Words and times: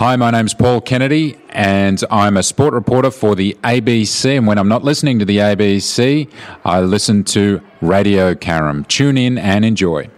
Hi, 0.00 0.16
my 0.16 0.30
name's 0.30 0.54
Paul 0.54 0.80
Kennedy, 0.80 1.36
and 1.50 2.02
I'm 2.10 2.38
a 2.38 2.42
sport 2.42 2.72
reporter 2.72 3.10
for 3.10 3.34
the 3.34 3.54
ABC. 3.62 4.38
And 4.38 4.46
when 4.46 4.56
I'm 4.56 4.66
not 4.66 4.82
listening 4.82 5.18
to 5.18 5.26
the 5.26 5.36
ABC, 5.36 6.26
I 6.64 6.80
listen 6.80 7.22
to 7.24 7.60
Radio 7.82 8.34
Karam. 8.34 8.84
Tune 8.86 9.18
in 9.18 9.36
and 9.36 9.62
enjoy. 9.62 10.08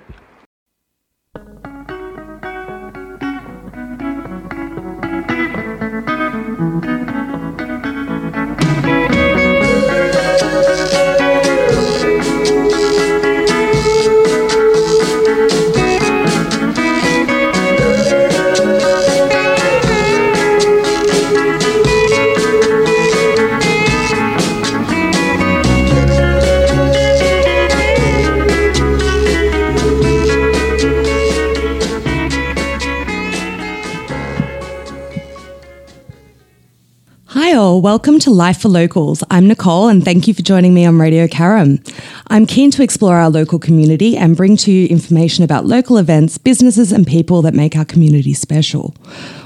Welcome 37.82 38.20
to 38.20 38.30
Life 38.30 38.60
for 38.60 38.68
Locals. 38.68 39.24
I'm 39.28 39.48
Nicole, 39.48 39.88
and 39.88 40.04
thank 40.04 40.28
you 40.28 40.34
for 40.34 40.42
joining 40.42 40.72
me 40.72 40.86
on 40.86 41.00
Radio 41.00 41.26
Karam. 41.26 41.82
I'm 42.28 42.46
keen 42.46 42.70
to 42.70 42.82
explore 42.84 43.16
our 43.16 43.28
local 43.28 43.58
community 43.58 44.16
and 44.16 44.36
bring 44.36 44.56
to 44.58 44.70
you 44.70 44.86
information 44.86 45.42
about 45.42 45.66
local 45.66 45.98
events, 45.98 46.38
businesses, 46.38 46.92
and 46.92 47.04
people 47.04 47.42
that 47.42 47.54
make 47.54 47.74
our 47.74 47.84
community 47.84 48.34
special. 48.34 48.94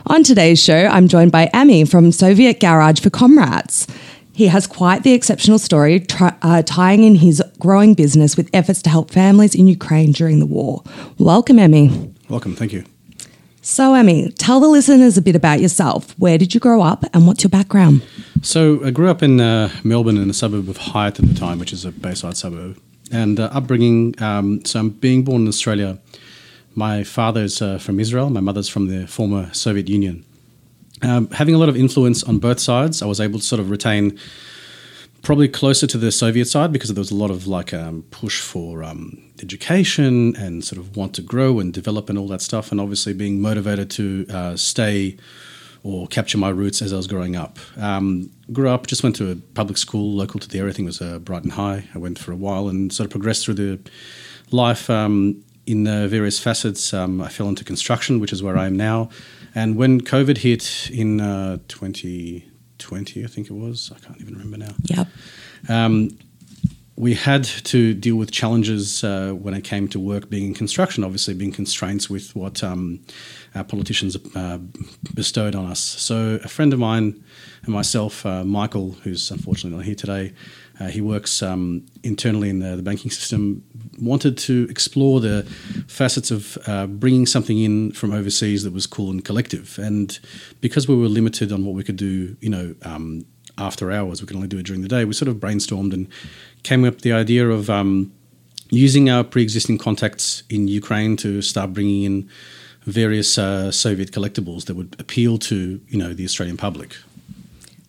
On 0.08 0.22
today's 0.22 0.62
show, 0.62 0.84
I'm 0.84 1.08
joined 1.08 1.32
by 1.32 1.48
Ami 1.54 1.86
from 1.86 2.12
Soviet 2.12 2.60
Garage 2.60 3.00
for 3.00 3.08
Comrades. 3.08 3.86
He 4.34 4.48
has 4.48 4.66
quite 4.66 5.02
the 5.02 5.14
exceptional 5.14 5.58
story, 5.58 6.00
tri- 6.00 6.36
uh, 6.42 6.60
tying 6.60 7.04
in 7.04 7.14
his 7.14 7.42
growing 7.58 7.94
business 7.94 8.36
with 8.36 8.50
efforts 8.52 8.82
to 8.82 8.90
help 8.90 9.10
families 9.10 9.54
in 9.54 9.66
Ukraine 9.66 10.12
during 10.12 10.40
the 10.40 10.46
war. 10.46 10.82
Welcome, 11.16 11.58
Ami. 11.58 12.12
Welcome, 12.28 12.54
thank 12.54 12.74
you. 12.74 12.84
So, 13.62 13.96
Ami, 13.96 14.30
tell 14.30 14.60
the 14.60 14.68
listeners 14.68 15.16
a 15.16 15.22
bit 15.22 15.34
about 15.34 15.58
yourself. 15.58 16.16
Where 16.18 16.38
did 16.38 16.54
you 16.54 16.60
grow 16.60 16.82
up 16.82 17.04
and 17.12 17.26
what's 17.26 17.42
your 17.42 17.48
background? 17.48 18.00
So, 18.42 18.84
I 18.84 18.90
grew 18.90 19.08
up 19.08 19.22
in 19.22 19.40
uh, 19.40 19.70
Melbourne 19.82 20.16
in 20.16 20.28
the 20.28 20.34
suburb 20.34 20.68
of 20.68 20.76
Highett 20.76 21.18
at 21.18 21.26
the 21.26 21.34
time, 21.34 21.58
which 21.58 21.72
is 21.72 21.84
a 21.84 21.90
Bayside 21.90 22.36
suburb. 22.36 22.80
And 23.12 23.40
uh, 23.40 23.50
upbringing, 23.52 24.20
um, 24.22 24.64
so 24.64 24.80
I'm 24.80 24.90
being 24.90 25.24
born 25.24 25.42
in 25.42 25.48
Australia. 25.48 25.98
My 26.74 27.04
father's 27.04 27.62
uh, 27.62 27.78
from 27.78 27.98
Israel, 27.98 28.30
my 28.30 28.40
mother's 28.40 28.68
from 28.68 28.88
the 28.88 29.06
former 29.06 29.52
Soviet 29.54 29.88
Union. 29.88 30.24
Um, 31.02 31.28
having 31.30 31.54
a 31.54 31.58
lot 31.58 31.68
of 31.68 31.76
influence 31.76 32.22
on 32.22 32.38
both 32.38 32.60
sides, 32.60 33.02
I 33.02 33.06
was 33.06 33.20
able 33.20 33.38
to 33.38 33.44
sort 33.44 33.60
of 33.60 33.70
retain 33.70 34.18
probably 35.22 35.48
closer 35.48 35.86
to 35.88 35.98
the 35.98 36.12
Soviet 36.12 36.46
side 36.46 36.72
because 36.72 36.92
there 36.92 37.00
was 37.00 37.10
a 37.10 37.14
lot 37.16 37.30
of 37.30 37.46
like 37.46 37.74
um, 37.74 38.04
push 38.10 38.40
for 38.40 38.84
um, 38.84 39.22
education 39.42 40.36
and 40.36 40.64
sort 40.64 40.78
of 40.78 40.96
want 40.96 41.14
to 41.14 41.22
grow 41.22 41.58
and 41.58 41.72
develop 41.72 42.08
and 42.08 42.18
all 42.18 42.28
that 42.28 42.40
stuff, 42.40 42.70
and 42.70 42.80
obviously 42.80 43.12
being 43.12 43.40
motivated 43.40 43.90
to 43.90 44.26
uh, 44.30 44.56
stay 44.56 45.16
or 45.86 46.08
capture 46.08 46.36
my 46.36 46.48
roots 46.48 46.82
as 46.82 46.92
I 46.92 46.96
was 46.96 47.06
growing 47.06 47.36
up. 47.36 47.60
Um, 47.76 48.28
grew 48.52 48.68
up, 48.68 48.88
just 48.88 49.04
went 49.04 49.14
to 49.16 49.30
a 49.30 49.36
public 49.36 49.78
school 49.78 50.12
local 50.12 50.40
to 50.40 50.48
the 50.48 50.58
area. 50.58 50.72
I 50.72 50.74
think 50.74 50.86
it 50.86 50.88
was 50.88 51.00
uh, 51.00 51.20
Brighton 51.20 51.50
High. 51.50 51.84
I 51.94 51.98
went 51.98 52.18
for 52.18 52.32
a 52.32 52.36
while 52.36 52.66
and 52.66 52.92
sort 52.92 53.04
of 53.04 53.12
progressed 53.12 53.44
through 53.44 53.54
the 53.54 53.78
life 54.50 54.90
um, 54.90 55.44
in 55.64 55.86
uh, 55.86 56.08
various 56.08 56.40
facets. 56.40 56.92
Um, 56.92 57.20
I 57.20 57.28
fell 57.28 57.48
into 57.48 57.62
construction, 57.62 58.18
which 58.18 58.32
is 58.32 58.42
where 58.42 58.58
I 58.58 58.66
am 58.66 58.76
now. 58.76 59.10
And 59.54 59.76
when 59.76 60.00
COVID 60.00 60.38
hit 60.38 60.90
in 60.92 61.20
uh, 61.20 61.58
2020, 61.68 63.24
I 63.24 63.28
think 63.28 63.48
it 63.48 63.54
was, 63.54 63.92
I 63.94 64.04
can't 64.04 64.20
even 64.20 64.34
remember 64.34 64.56
now. 64.56 64.74
Yep. 64.86 65.06
Um, 65.68 66.18
we 66.96 67.12
had 67.12 67.44
to 67.44 67.92
deal 67.92 68.16
with 68.16 68.30
challenges 68.30 69.04
uh, 69.04 69.32
when 69.32 69.52
it 69.52 69.62
came 69.64 69.86
to 69.88 70.00
work 70.00 70.30
being 70.30 70.46
in 70.46 70.54
construction, 70.54 71.04
obviously 71.04 71.34
being 71.34 71.52
constraints 71.52 72.08
with 72.08 72.34
what 72.34 72.64
um, 72.64 73.00
our 73.54 73.64
politicians 73.64 74.16
uh, 74.34 74.58
bestowed 75.12 75.54
on 75.54 75.66
us. 75.66 75.78
So 75.78 76.40
a 76.42 76.48
friend 76.48 76.72
of 76.72 76.78
mine 76.78 77.22
and 77.64 77.74
myself, 77.74 78.24
uh, 78.24 78.44
Michael, 78.44 78.92
who's 79.02 79.30
unfortunately 79.30 79.76
not 79.76 79.84
here 79.84 79.94
today, 79.94 80.32
uh, 80.80 80.88
he 80.88 81.02
works 81.02 81.42
um, 81.42 81.84
internally 82.02 82.48
in 82.48 82.60
the, 82.60 82.76
the, 82.76 82.82
banking 82.82 83.10
system, 83.10 83.62
wanted 83.98 84.36
to 84.36 84.66
explore 84.70 85.20
the 85.20 85.42
facets 85.88 86.30
of 86.30 86.58
uh, 86.66 86.86
bringing 86.86 87.26
something 87.26 87.58
in 87.58 87.92
from 87.92 88.12
overseas 88.12 88.62
that 88.64 88.72
was 88.72 88.86
cool 88.86 89.10
and 89.10 89.24
collective. 89.24 89.78
And 89.78 90.18
because 90.60 90.86
we 90.86 90.94
were 90.94 91.08
limited 91.08 91.50
on 91.50 91.64
what 91.64 91.74
we 91.74 91.82
could 91.82 91.96
do, 91.96 92.36
you 92.40 92.50
know, 92.50 92.74
um, 92.82 93.24
after 93.58 93.90
hours, 93.90 94.20
we 94.20 94.26
can 94.26 94.36
only 94.36 94.48
do 94.48 94.58
it 94.58 94.66
during 94.66 94.82
the 94.82 94.88
day, 94.88 95.04
we 95.04 95.14
sort 95.14 95.28
of 95.28 95.36
brainstormed 95.36 95.92
and 95.92 96.08
came 96.62 96.84
up 96.84 96.94
with 96.94 97.02
the 97.02 97.12
idea 97.12 97.48
of 97.48 97.70
um, 97.70 98.12
using 98.70 99.08
our 99.08 99.24
pre-existing 99.24 99.78
contacts 99.78 100.42
in 100.50 100.68
Ukraine 100.68 101.16
to 101.16 101.42
start 101.42 101.72
bringing 101.72 102.02
in 102.02 102.28
various 102.82 103.38
uh, 103.38 103.70
Soviet 103.70 104.12
collectibles 104.12 104.66
that 104.66 104.76
would 104.76 104.94
appeal 104.98 105.38
to, 105.38 105.80
you 105.88 105.98
know, 105.98 106.12
the 106.12 106.24
Australian 106.24 106.56
public. 106.56 106.96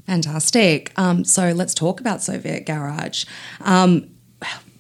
Fantastic. 0.06 0.92
Um, 0.98 1.26
so 1.26 1.52
let's 1.52 1.74
talk 1.74 2.00
about 2.00 2.24
Soviet 2.24 2.66
Garage. 2.66 3.26
Um, 3.62 4.10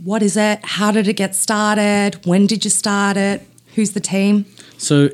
what 0.03 0.23
is 0.23 0.37
it? 0.37 0.59
How 0.63 0.91
did 0.91 1.07
it 1.07 1.13
get 1.13 1.35
started? 1.35 2.25
When 2.25 2.47
did 2.47 2.63
you 2.63 2.71
start 2.71 3.17
it? 3.17 3.45
Who's 3.75 3.91
the 3.91 3.99
team? 3.99 4.45
So 4.77 5.09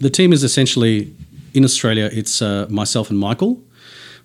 the 0.00 0.10
team 0.10 0.32
is 0.32 0.42
essentially 0.42 1.14
in 1.54 1.64
Australia. 1.64 2.08
It's 2.12 2.40
uh, 2.40 2.66
myself 2.70 3.10
and 3.10 3.18
Michael. 3.18 3.60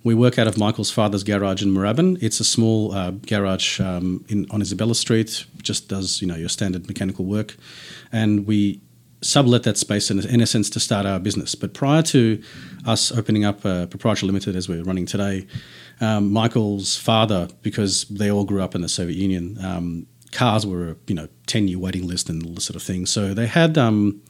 We 0.07 0.15
work 0.15 0.39
out 0.39 0.47
of 0.47 0.57
Michael's 0.57 0.89
father's 0.89 1.25
garage 1.25 1.61
in 1.61 1.73
Moorabbin. 1.73 2.23
It's 2.23 2.39
a 2.39 2.45
small 2.45 2.93
uh, 2.93 3.11
garage 3.11 3.81
um, 3.81 4.23
in, 4.29 4.47
on 4.51 4.61
Isabella 4.61 4.95
Street. 4.95 5.43
Just 5.61 5.89
does 5.89 6.21
you 6.21 6.27
know 6.29 6.37
your 6.37 6.47
standard 6.47 6.87
mechanical 6.87 7.25
work, 7.25 7.57
and 8.13 8.47
we 8.47 8.79
sublet 9.19 9.63
that 9.63 9.77
space 9.77 10.09
in, 10.09 10.25
in 10.25 10.39
essence 10.39 10.69
to 10.69 10.79
start 10.79 11.05
our 11.05 11.19
business. 11.19 11.55
But 11.55 11.73
prior 11.73 12.01
to 12.03 12.41
us 12.85 13.11
opening 13.11 13.43
up 13.43 13.65
a 13.65 13.85
proprietary 13.87 14.27
limited 14.27 14.55
as 14.55 14.69
we're 14.69 14.81
running 14.81 15.05
today, 15.05 15.45
um, 15.99 16.31
Michael's 16.31 16.95
father, 16.95 17.49
because 17.61 18.05
they 18.05 18.31
all 18.31 18.45
grew 18.45 18.61
up 18.61 18.75
in 18.75 18.81
the 18.81 18.87
Soviet 18.87 19.17
Union, 19.17 19.57
um, 19.61 20.07
cars 20.31 20.65
were 20.65 20.91
a 20.91 20.95
you 21.07 21.15
know 21.15 21.27
ten 21.47 21.67
year 21.67 21.79
waiting 21.79 22.07
list 22.07 22.29
and 22.29 22.45
all 22.45 22.53
this 22.53 22.63
sort 22.63 22.77
of 22.77 22.81
thing. 22.81 23.05
So 23.05 23.33
they 23.33 23.47
had 23.47 23.77
um, 23.77 24.21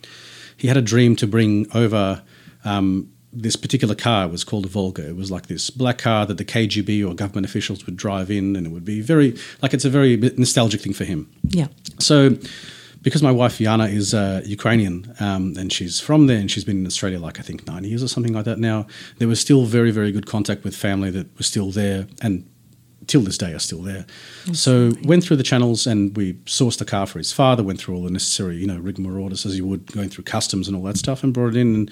he 0.57 0.69
had 0.69 0.77
a 0.77 0.81
dream 0.81 1.15
to 1.17 1.27
bring 1.27 1.67
over. 1.75 2.23
Um, 2.65 3.11
this 3.41 3.55
particular 3.55 3.95
car 3.95 4.27
was 4.27 4.43
called 4.43 4.65
a 4.65 4.67
Volga. 4.67 5.07
It 5.07 5.15
was 5.15 5.29
like 5.29 5.47
this 5.47 5.69
black 5.69 5.99
car 5.99 6.25
that 6.25 6.37
the 6.37 6.45
KGB 6.45 7.07
or 7.07 7.13
government 7.13 7.45
officials 7.45 7.85
would 7.85 7.95
drive 7.95 8.31
in, 8.31 8.55
and 8.55 8.65
it 8.65 8.69
would 8.71 8.85
be 8.85 9.01
very 9.01 9.37
like 9.61 9.73
it's 9.73 9.85
a 9.85 9.89
very 9.89 10.17
nostalgic 10.17 10.81
thing 10.81 10.93
for 10.93 11.05
him. 11.05 11.29
Yeah. 11.43 11.67
So 11.99 12.37
because 13.01 13.21
my 13.21 13.31
wife 13.31 13.59
Yana 13.59 13.91
is 13.91 14.13
uh, 14.13 14.41
Ukrainian 14.45 15.13
um, 15.19 15.53
and 15.57 15.71
she's 15.71 15.99
from 15.99 16.27
there 16.27 16.39
and 16.39 16.49
she's 16.49 16.63
been 16.63 16.79
in 16.79 16.85
Australia 16.85 17.19
like 17.19 17.39
I 17.39 17.43
think 17.43 17.67
nine 17.67 17.83
years 17.83 18.03
or 18.03 18.07
something 18.07 18.33
like 18.33 18.45
that 18.45 18.59
now, 18.59 18.87
there 19.19 19.27
was 19.27 19.39
still 19.39 19.65
very, 19.65 19.91
very 19.91 20.11
good 20.11 20.25
contact 20.25 20.63
with 20.63 20.75
family 20.75 21.11
that 21.11 21.37
was 21.37 21.47
still 21.47 21.71
there 21.71 22.07
and 22.21 22.49
till 23.05 23.21
this 23.21 23.37
day 23.37 23.53
are 23.53 23.59
still 23.59 23.81
there. 23.81 24.05
So 24.51 24.91
went 25.03 25.23
through 25.23 25.37
the 25.37 25.43
channels 25.43 25.87
and 25.87 26.15
we 26.17 26.33
sourced 26.45 26.77
the 26.77 26.85
car 26.85 27.05
for 27.05 27.19
his 27.19 27.31
father, 27.31 27.63
went 27.63 27.79
through 27.79 27.95
all 27.95 28.03
the 28.03 28.11
necessary, 28.11 28.57
you 28.57 28.67
know, 28.67 28.77
rigmarole 28.77 29.31
as 29.31 29.45
you 29.45 29.65
would 29.65 29.89
going 29.93 30.09
through 30.09 30.25
customs 30.25 30.67
and 30.67 30.75
all 30.75 30.83
that 30.83 30.97
stuff 30.97 31.23
and 31.23 31.33
brought 31.33 31.55
it 31.55 31.55
in 31.55 31.73
and 31.75 31.91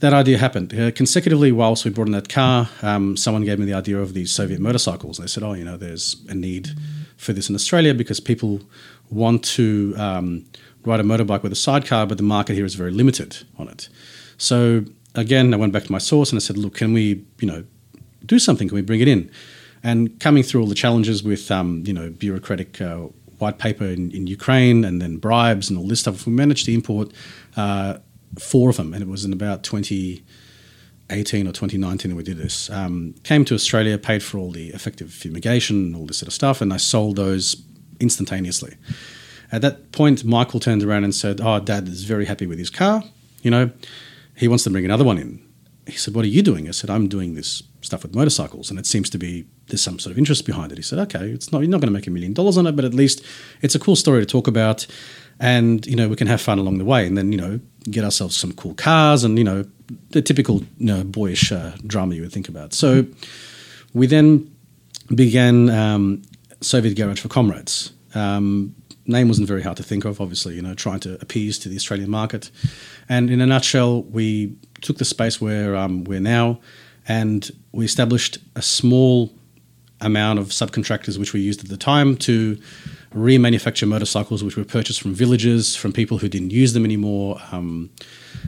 that 0.00 0.12
idea 0.12 0.38
happened. 0.38 0.72
Uh, 0.78 0.90
consecutively, 0.92 1.50
whilst 1.50 1.84
we 1.84 1.90
brought 1.90 2.06
in 2.06 2.12
that 2.12 2.28
car, 2.28 2.68
um, 2.82 3.16
someone 3.16 3.44
gave 3.44 3.58
me 3.58 3.66
the 3.66 3.74
idea 3.74 3.98
of 3.98 4.14
these 4.14 4.30
Soviet 4.30 4.60
motorcycles. 4.60 5.18
They 5.18 5.26
said, 5.26 5.42
oh, 5.42 5.54
you 5.54 5.64
know, 5.64 5.76
there's 5.76 6.16
a 6.28 6.34
need 6.34 6.70
for 7.16 7.32
this 7.32 7.48
in 7.48 7.54
Australia 7.54 7.94
because 7.94 8.20
people 8.20 8.60
want 9.10 9.42
to 9.42 9.94
um, 9.98 10.44
ride 10.84 11.00
a 11.00 11.02
motorbike 11.02 11.42
with 11.42 11.52
a 11.52 11.56
sidecar, 11.56 12.06
but 12.06 12.16
the 12.16 12.22
market 12.22 12.54
here 12.54 12.64
is 12.64 12.74
very 12.74 12.92
limited 12.92 13.38
on 13.58 13.68
it. 13.68 13.88
So 14.36 14.84
again, 15.14 15.52
I 15.52 15.56
went 15.56 15.72
back 15.72 15.84
to 15.84 15.92
my 15.92 15.98
source 15.98 16.30
and 16.30 16.38
I 16.38 16.40
said, 16.40 16.56
look, 16.56 16.74
can 16.74 16.92
we, 16.92 17.24
you 17.40 17.48
know, 17.48 17.64
do 18.24 18.38
something? 18.38 18.68
Can 18.68 18.76
we 18.76 18.82
bring 18.82 19.00
it 19.00 19.08
in? 19.08 19.30
And 19.82 20.18
coming 20.20 20.42
through 20.42 20.60
all 20.60 20.66
the 20.66 20.74
challenges 20.74 21.22
with, 21.22 21.50
um, 21.50 21.82
you 21.86 21.92
know, 21.92 22.10
bureaucratic 22.10 22.80
uh, 22.80 23.08
white 23.38 23.58
paper 23.58 23.84
in, 23.84 24.10
in, 24.10 24.26
Ukraine 24.26 24.84
and 24.84 25.00
then 25.00 25.16
bribes 25.16 25.70
and 25.70 25.78
all 25.78 25.86
this 25.86 26.00
stuff, 26.00 26.26
we 26.26 26.32
managed 26.32 26.66
to 26.66 26.74
import 26.74 27.12
uh, 27.56 27.98
four 28.38 28.70
of 28.70 28.76
them, 28.76 28.94
and 28.94 29.02
it 29.02 29.08
was 29.08 29.24
in 29.24 29.32
about 29.32 29.62
2018 29.62 31.46
or 31.46 31.52
2019 31.52 32.10
that 32.10 32.16
we 32.16 32.22
did 32.22 32.38
this. 32.38 32.70
Um, 32.70 33.14
came 33.22 33.44
to 33.46 33.54
Australia, 33.54 33.98
paid 33.98 34.22
for 34.22 34.38
all 34.38 34.50
the 34.50 34.68
effective 34.68 35.12
fumigation 35.12 35.94
all 35.94 36.06
this 36.06 36.18
sort 36.18 36.28
of 36.28 36.34
stuff, 36.34 36.60
and 36.60 36.72
I 36.72 36.76
sold 36.76 37.16
those 37.16 37.62
instantaneously. 38.00 38.76
At 39.50 39.62
that 39.62 39.92
point, 39.92 40.24
Michael 40.24 40.60
turned 40.60 40.82
around 40.82 41.04
and 41.04 41.14
said, 41.14 41.40
"Oh, 41.40 41.58
Dad 41.60 41.88
is 41.88 42.04
very 42.04 42.26
happy 42.26 42.46
with 42.46 42.58
his 42.58 42.70
car. 42.70 43.04
You 43.42 43.50
know, 43.50 43.70
he 44.34 44.48
wants 44.48 44.64
to 44.64 44.70
bring 44.70 44.84
another 44.84 45.04
one 45.04 45.18
in." 45.18 45.48
he 45.88 45.96
said, 45.96 46.14
"What 46.14 46.24
are 46.24 46.28
you 46.28 46.42
doing?" 46.42 46.68
I 46.68 46.72
said, 46.72 46.90
"I'm 46.90 47.08
doing 47.08 47.34
this 47.34 47.62
stuff 47.80 48.02
with 48.02 48.14
motorcycles, 48.14 48.70
and 48.70 48.78
it 48.78 48.86
seems 48.86 49.08
to 49.10 49.18
be 49.18 49.46
there's 49.68 49.80
some 49.80 49.98
sort 49.98 50.12
of 50.12 50.18
interest 50.18 50.44
behind 50.44 50.70
it." 50.70 50.78
He 50.78 50.82
said, 50.82 50.98
"Okay, 50.98 51.30
it's 51.30 51.50
not 51.50 51.60
you're 51.60 51.70
not 51.70 51.80
going 51.80 51.88
to 51.88 51.98
make 51.98 52.06
a 52.06 52.10
million 52.10 52.34
dollars 52.34 52.58
on 52.58 52.66
it, 52.66 52.76
but 52.76 52.84
at 52.84 52.94
least 52.94 53.22
it's 53.62 53.74
a 53.74 53.78
cool 53.78 53.96
story 53.96 54.20
to 54.20 54.26
talk 54.26 54.46
about, 54.46 54.86
and 55.40 55.86
you 55.86 55.96
know 55.96 56.08
we 56.08 56.16
can 56.16 56.26
have 56.26 56.40
fun 56.40 56.58
along 56.58 56.78
the 56.78 56.84
way, 56.84 57.06
and 57.06 57.16
then 57.16 57.32
you 57.32 57.38
know 57.38 57.60
get 57.90 58.04
ourselves 58.04 58.36
some 58.36 58.52
cool 58.52 58.74
cars, 58.74 59.24
and 59.24 59.38
you 59.38 59.44
know 59.44 59.64
the 60.10 60.22
typical 60.22 60.60
you 60.78 60.86
know 60.86 61.04
boyish 61.04 61.52
uh, 61.52 61.72
drama 61.86 62.14
you 62.14 62.22
would 62.22 62.32
think 62.32 62.48
about." 62.48 62.74
So 62.74 63.06
we 63.94 64.06
then 64.06 64.54
began 65.14 65.70
um, 65.70 66.22
Soviet 66.60 66.96
Garage 66.96 67.20
for 67.20 67.28
Comrades. 67.28 67.92
Um, 68.14 68.74
name 69.06 69.28
wasn't 69.28 69.48
very 69.48 69.62
hard 69.62 69.76
to 69.78 69.82
think 69.82 70.04
of, 70.04 70.20
obviously, 70.20 70.54
you 70.54 70.62
know, 70.62 70.74
trying 70.74 71.00
to 71.00 71.14
appease 71.20 71.58
to 71.60 71.68
the 71.68 71.76
Australian 71.76 72.10
market. 72.10 72.50
And 73.08 73.30
in 73.30 73.40
a 73.40 73.46
nutshell, 73.46 74.02
we 74.02 74.54
took 74.82 74.98
the 74.98 75.04
space 75.04 75.40
where 75.40 75.74
um, 75.74 76.04
we're 76.04 76.20
now 76.20 76.60
and 77.08 77.50
we 77.72 77.84
established 77.86 78.38
a 78.54 78.62
small 78.62 79.32
amount 80.00 80.38
of 80.38 80.48
subcontractors 80.48 81.18
which 81.18 81.32
we 81.32 81.40
used 81.40 81.64
at 81.64 81.70
the 81.70 81.76
time 81.76 82.16
to 82.16 82.58
remanufacture 83.14 83.88
motorcycles 83.88 84.44
which 84.44 84.56
were 84.56 84.64
purchased 84.64 85.00
from 85.00 85.14
villages, 85.14 85.74
from 85.74 85.92
people 85.92 86.18
who 86.18 86.28
didn't 86.28 86.50
use 86.50 86.72
them 86.72 86.84
anymore, 86.84 87.40
um, 87.52 87.90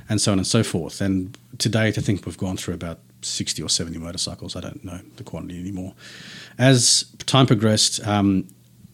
and 0.09 0.21
so 0.21 0.33
on 0.33 0.39
and 0.39 0.47
so 0.47 0.63
forth. 0.63 1.01
And 1.01 1.37
to 1.59 1.69
date, 1.69 1.99
I 1.99 2.01
think 2.01 2.27
we've 2.27 2.39
gone 2.39 2.57
through 2.57 2.75
about 2.75 3.01
60 3.23 3.63
or 3.63 3.69
70 3.69 3.99
motorcycles. 3.99 4.57
I 4.57 4.61
don't 4.61 4.85
know 4.85 5.01
the 5.17 5.25
quantity 5.25 5.59
anymore. 5.61 5.95
As 6.59 7.05
time 7.27 7.47
progressed, 7.47 8.07
um, 8.07 8.49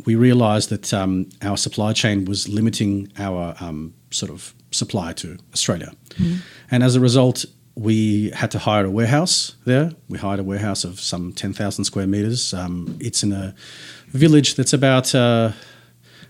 we 0.04 0.14
realised 0.14 0.70
that 0.70 0.94
um, 0.94 1.28
our 1.42 1.56
supply 1.56 1.92
chain 1.92 2.24
was 2.24 2.48
limiting 2.48 3.12
our 3.19 3.56
um, 3.60 3.92
sort 4.10 4.30
of 4.30 4.54
supply 4.70 5.12
to 5.14 5.38
Australia. 5.52 5.92
Mm. 6.14 6.38
And 6.70 6.82
as 6.82 6.96
a 6.96 7.00
result, 7.00 7.44
we 7.76 8.31
had 8.31 8.50
to 8.52 8.58
hire 8.58 8.87
a 8.87 8.90
warehouse 8.90 9.55
there. 9.67 9.93
We 10.08 10.19
hired 10.19 10.40
a 10.40 10.44
warehouse 10.44 10.82
of 10.82 10.99
some 10.99 11.32
10,000 11.32 11.84
square 11.84 12.06
meters. 12.06 12.55
Um, 12.55 12.96
it's 13.00 13.23
in 13.23 13.32
a 13.32 13.55
village 14.08 14.55
that's 14.55 14.73
about 14.73 15.14
uh, 15.14 15.52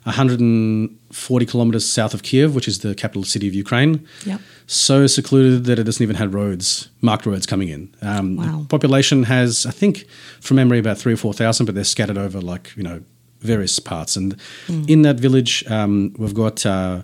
140 0.02 1.46
kilometers 1.46 1.88
south 1.88 2.14
of 2.14 2.24
Kiev, 2.24 2.54
which 2.54 2.66
is 2.66 2.80
the 2.80 2.96
capital 2.96 3.22
city 3.22 3.46
of 3.46 3.54
Ukraine. 3.54 4.06
Yep. 4.24 4.40
So 4.66 5.06
secluded 5.06 5.64
that 5.66 5.78
it 5.78 5.84
doesn't 5.84 6.02
even 6.02 6.16
have 6.16 6.34
roads, 6.34 6.88
marked 7.00 7.26
roads 7.26 7.46
coming 7.46 7.68
in. 7.68 7.94
Um, 8.02 8.36
wow. 8.36 8.66
population 8.68 9.22
has, 9.22 9.66
I 9.66 9.70
think, 9.70 10.06
from 10.40 10.56
memory, 10.56 10.80
about 10.80 10.98
three 10.98 11.12
or 11.12 11.16
4,000, 11.16 11.64
but 11.64 11.76
they're 11.76 11.84
scattered 11.84 12.18
over 12.18 12.40
like, 12.40 12.72
you 12.76 12.82
know, 12.82 13.02
various 13.40 13.78
parts. 13.78 14.16
And 14.16 14.36
mm. 14.66 14.90
in 14.90 15.02
that 15.02 15.16
village, 15.20 15.64
um, 15.70 16.12
we've 16.18 16.34
got 16.34 16.66
uh, 16.66 17.02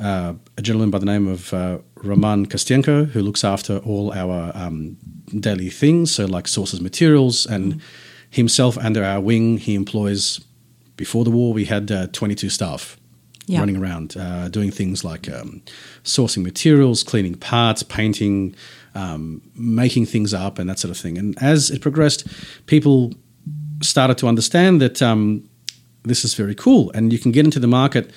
uh, 0.00 0.34
a 0.56 0.62
gentleman 0.62 0.90
by 0.90 0.98
the 0.98 1.06
name 1.06 1.28
of 1.28 1.52
uh, 1.52 1.78
Roman 1.96 2.46
Kostenko 2.46 3.08
who 3.10 3.20
looks 3.20 3.44
after 3.44 3.78
all 3.78 4.12
our 4.12 4.52
um, 4.54 4.96
daily 5.38 5.70
things, 5.70 6.14
so 6.14 6.26
like 6.26 6.48
sources 6.48 6.80
materials, 6.80 7.46
and 7.46 7.74
mm. 7.74 7.80
himself 8.30 8.78
under 8.78 9.04
our 9.04 9.20
wing, 9.20 9.58
he 9.58 9.74
employs. 9.74 10.40
Before 10.96 11.24
the 11.24 11.30
war, 11.30 11.54
we 11.54 11.64
had 11.64 11.90
uh, 11.90 12.08
22 12.08 12.50
staff. 12.50 12.96
Yeah. 13.46 13.58
running 13.58 13.78
around 13.78 14.16
uh, 14.16 14.48
doing 14.48 14.70
things 14.70 15.02
like 15.02 15.28
um, 15.28 15.62
sourcing 16.04 16.44
materials, 16.44 17.02
cleaning 17.02 17.34
parts, 17.34 17.82
painting, 17.82 18.54
um, 18.94 19.42
making 19.56 20.06
things 20.06 20.32
up, 20.32 20.60
and 20.60 20.70
that 20.70 20.78
sort 20.78 20.92
of 20.92 20.96
thing. 20.96 21.18
And 21.18 21.36
as 21.42 21.68
it 21.68 21.80
progressed, 21.80 22.28
people 22.66 23.12
started 23.82 24.18
to 24.18 24.28
understand 24.28 24.80
that 24.82 25.02
um, 25.02 25.48
this 26.04 26.24
is 26.24 26.34
very 26.34 26.54
cool. 26.54 26.92
And 26.92 27.12
you 27.12 27.18
can 27.18 27.32
get 27.32 27.44
into 27.44 27.58
the 27.58 27.66
market 27.66 28.10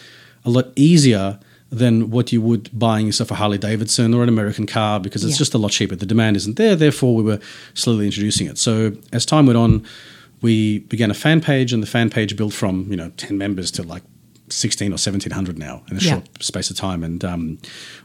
a 0.46 0.52
lot 0.52 0.72
easier 0.76 1.40
than 1.74 2.10
what 2.10 2.32
you 2.32 2.42
would 2.42 2.70
buying 2.78 3.06
yourself 3.06 3.32
a 3.32 3.36
Harley 3.36 3.58
Davidson 3.58 4.14
or 4.14 4.24
an 4.24 4.30
American 4.30 4.66
car 4.66 5.00
because 5.00 5.24
it's 5.24 5.34
yeah. 5.34 5.40
just 5.40 5.54
a 5.54 5.58
lot 5.58 5.72
cheaper. 5.72 5.96
The 5.96 6.06
demand 6.06 6.38
isn't 6.38 6.58
there. 6.58 6.76
Therefore, 6.76 7.16
we 7.16 7.24
were 7.24 7.40
slowly 7.74 8.06
introducing 8.06 8.48
it. 8.48 8.58
So 8.58 8.96
as 9.12 9.26
time 9.26 9.46
went 9.46 9.58
on, 9.58 9.86
we 10.42 10.80
began 10.80 11.10
a 11.10 11.14
fan 11.16 11.42
page, 11.42 11.74
and 11.74 11.82
the 11.82 11.88
fan 11.88 12.10
page 12.10 12.36
built 12.36 12.54
from 12.54 12.90
you 12.90 12.98
know 12.98 13.12
ten 13.18 13.38
members 13.38 13.72
to 13.72 13.84
like 13.84 14.04
16 14.50 14.90
or 14.90 14.94
1700 14.94 15.58
now 15.58 15.84
in 15.90 15.98
a 15.98 16.00
yeah. 16.00 16.12
short 16.12 16.44
space 16.44 16.70
of 16.70 16.76
time. 16.76 17.04
And 17.04 17.24
um, 17.26 17.58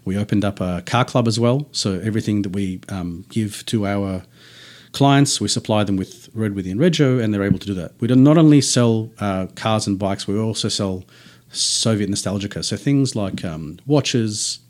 we 0.04 0.16
opened 0.16 0.44
up 0.44 0.60
a 0.60 0.82
car 0.86 1.04
club 1.04 1.28
as 1.28 1.38
well. 1.38 1.68
So 1.72 2.00
everything 2.00 2.42
that 2.42 2.50
we 2.50 2.80
um, 2.88 3.24
give 3.28 3.66
to 3.66 3.86
our 3.86 4.22
clients. 4.92 5.40
We 5.40 5.48
supply 5.48 5.84
them 5.84 5.96
with 5.96 6.32
Roadworthy 6.34 6.70
and 6.70 6.80
Rego, 6.80 7.22
and 7.22 7.32
they're 7.32 7.42
able 7.42 7.58
to 7.58 7.66
do 7.66 7.74
that. 7.74 7.92
We 8.00 8.08
do 8.08 8.16
not 8.16 8.38
only 8.38 8.60
sell 8.60 9.10
uh, 9.18 9.46
cars 9.54 9.86
and 9.86 9.98
bikes, 9.98 10.26
we 10.26 10.38
also 10.38 10.68
sell 10.68 11.04
Soviet 11.50 12.10
nostalgia. 12.10 12.62
So 12.62 12.76
things 12.76 13.16
like 13.16 13.44
um, 13.44 13.78
watches, 13.86 14.60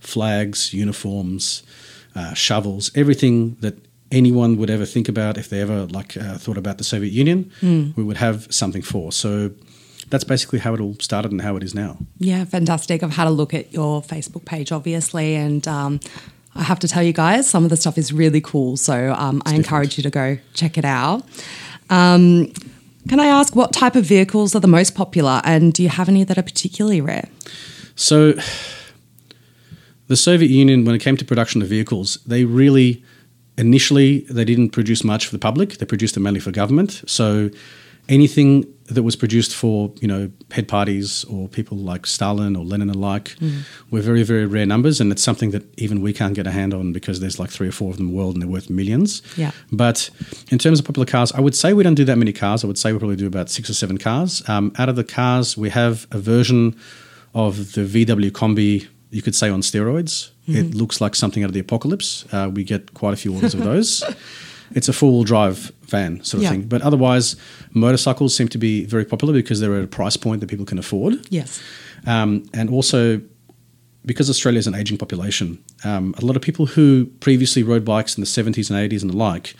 flags, 0.00 0.72
uniforms, 0.72 1.62
uh, 2.14 2.34
shovels, 2.34 2.90
everything 2.94 3.56
that 3.60 3.76
anyone 4.10 4.56
would 4.56 4.70
ever 4.70 4.86
think 4.86 5.08
about 5.08 5.36
if 5.36 5.48
they 5.48 5.60
ever 5.60 5.86
like 5.86 6.16
uh, 6.16 6.38
thought 6.38 6.56
about 6.56 6.78
the 6.78 6.84
Soviet 6.84 7.12
Union, 7.12 7.50
mm. 7.60 7.96
we 7.96 8.02
would 8.02 8.16
have 8.16 8.52
something 8.52 8.82
for. 8.82 9.12
So 9.12 9.50
that's 10.10 10.24
basically 10.24 10.60
how 10.60 10.74
it 10.74 10.80
all 10.80 10.96
started 11.00 11.32
and 11.32 11.42
how 11.42 11.56
it 11.56 11.62
is 11.62 11.74
now. 11.74 11.98
Yeah, 12.18 12.44
fantastic. 12.44 13.02
I've 13.02 13.14
had 13.14 13.26
a 13.26 13.30
look 13.30 13.52
at 13.52 13.72
your 13.72 14.02
Facebook 14.02 14.44
page, 14.44 14.72
obviously, 14.72 15.34
and 15.34 15.66
um, 15.68 16.00
I 16.54 16.62
have 16.62 16.78
to 16.80 16.88
tell 16.88 17.02
you 17.02 17.12
guys, 17.12 17.48
some 17.48 17.64
of 17.64 17.70
the 17.70 17.76
stuff 17.76 17.98
is 17.98 18.12
really 18.12 18.40
cool. 18.40 18.76
So 18.76 19.12
um, 19.12 19.42
I 19.44 19.54
encourage 19.54 19.98
you 19.98 20.02
to 20.02 20.10
go 20.10 20.38
check 20.54 20.78
it 20.78 20.84
out. 20.84 21.24
Um, 21.90 22.52
can 23.08 23.20
I 23.20 23.26
ask 23.26 23.56
what 23.56 23.72
type 23.72 23.96
of 23.96 24.04
vehicles 24.04 24.54
are 24.54 24.60
the 24.60 24.68
most 24.68 24.94
popular 24.94 25.40
and 25.44 25.72
do 25.72 25.82
you 25.82 25.88
have 25.88 26.08
any 26.08 26.24
that 26.24 26.38
are 26.38 26.42
particularly 26.42 27.00
rare? 27.00 27.28
So, 27.96 28.34
the 30.06 30.16
Soviet 30.16 30.50
Union, 30.50 30.84
when 30.84 30.94
it 30.94 31.00
came 31.00 31.16
to 31.16 31.24
production 31.24 31.60
of 31.62 31.68
vehicles, 31.68 32.18
they 32.26 32.44
really 32.44 33.02
initially 33.56 34.20
they 34.30 34.44
didn't 34.44 34.70
produce 34.70 35.02
much 35.02 35.26
for 35.26 35.32
the 35.32 35.38
public. 35.38 35.78
They 35.78 35.86
produced 35.86 36.14
them 36.14 36.22
mainly 36.22 36.40
for 36.40 36.50
government. 36.50 37.02
So, 37.06 37.50
anything 38.08 38.64
that 38.86 39.02
was 39.02 39.16
produced 39.16 39.54
for 39.54 39.92
you 40.00 40.08
know 40.08 40.30
head 40.50 40.66
parties 40.66 41.24
or 41.24 41.46
people 41.48 41.76
like 41.76 42.06
Stalin 42.06 42.56
or 42.56 42.64
Lenin 42.64 42.88
alike 42.88 43.36
mm. 43.38 43.60
were 43.90 44.00
very 44.00 44.22
very 44.22 44.46
rare 44.46 44.66
numbers, 44.66 45.00
and 45.00 45.12
it's 45.12 45.22
something 45.22 45.50
that 45.50 45.62
even 45.78 46.00
we 46.00 46.12
can't 46.12 46.34
get 46.34 46.46
a 46.46 46.50
hand 46.50 46.72
on 46.74 46.92
because 46.92 47.20
there's 47.20 47.38
like 47.38 47.50
three 47.50 47.68
or 47.68 47.72
four 47.72 47.90
of 47.90 47.96
them 47.96 48.06
in 48.06 48.12
the 48.12 48.18
world 48.18 48.34
and 48.34 48.42
they're 48.42 48.48
worth 48.48 48.70
millions. 48.70 49.22
Yeah. 49.36 49.50
But 49.70 50.10
in 50.50 50.58
terms 50.58 50.80
of 50.80 50.86
popular 50.86 51.06
cars, 51.06 51.32
I 51.32 51.40
would 51.40 51.54
say 51.54 51.72
we 51.72 51.82
don't 51.82 51.94
do 51.94 52.04
that 52.04 52.16
many 52.16 52.32
cars. 52.32 52.64
I 52.64 52.66
would 52.66 52.78
say 52.78 52.92
we 52.92 52.98
probably 52.98 53.16
do 53.16 53.26
about 53.26 53.50
six 53.50 53.68
or 53.68 53.74
seven 53.74 53.98
cars. 53.98 54.46
Um, 54.48 54.72
out 54.78 54.88
of 54.88 54.96
the 54.96 55.04
cars, 55.04 55.56
we 55.56 55.70
have 55.70 56.06
a 56.10 56.18
version 56.18 56.76
of 57.34 57.72
the 57.72 57.82
VW 57.82 58.30
Kombi. 58.30 58.88
You 59.10 59.22
could 59.22 59.34
say 59.34 59.48
on 59.48 59.60
steroids. 59.60 60.30
Mm-hmm. 60.48 60.56
It 60.56 60.74
looks 60.74 61.00
like 61.00 61.14
something 61.14 61.42
out 61.42 61.48
of 61.48 61.54
the 61.54 61.60
apocalypse. 61.60 62.24
Uh, 62.32 62.50
we 62.52 62.64
get 62.64 62.94
quite 62.94 63.12
a 63.12 63.16
few 63.16 63.34
orders 63.34 63.54
of 63.54 63.64
those. 63.64 64.02
It's 64.72 64.88
a 64.88 64.92
four-wheel 64.92 65.24
drive 65.24 65.72
van 65.82 66.22
sort 66.22 66.38
of 66.38 66.42
yeah. 66.44 66.50
thing. 66.50 66.62
But 66.62 66.82
otherwise, 66.82 67.36
motorcycles 67.72 68.34
seem 68.34 68.48
to 68.48 68.58
be 68.58 68.84
very 68.84 69.04
popular 69.04 69.32
because 69.34 69.60
they're 69.60 69.76
at 69.76 69.84
a 69.84 69.88
price 69.88 70.16
point 70.16 70.40
that 70.40 70.48
people 70.48 70.66
can 70.66 70.78
afford. 70.78 71.14
Yes. 71.30 71.62
Um, 72.06 72.48
and 72.54 72.70
also, 72.70 73.20
because 74.04 74.30
Australia 74.30 74.58
is 74.58 74.66
an 74.66 74.74
aging 74.74 74.98
population, 74.98 75.62
um, 75.84 76.14
a 76.18 76.24
lot 76.24 76.36
of 76.36 76.42
people 76.42 76.66
who 76.66 77.06
previously 77.20 77.62
rode 77.62 77.84
bikes 77.84 78.16
in 78.16 78.20
the 78.20 78.26
70s 78.26 78.70
and 78.70 78.90
80s 78.90 79.02
and 79.02 79.10
the 79.10 79.16
like 79.16 79.54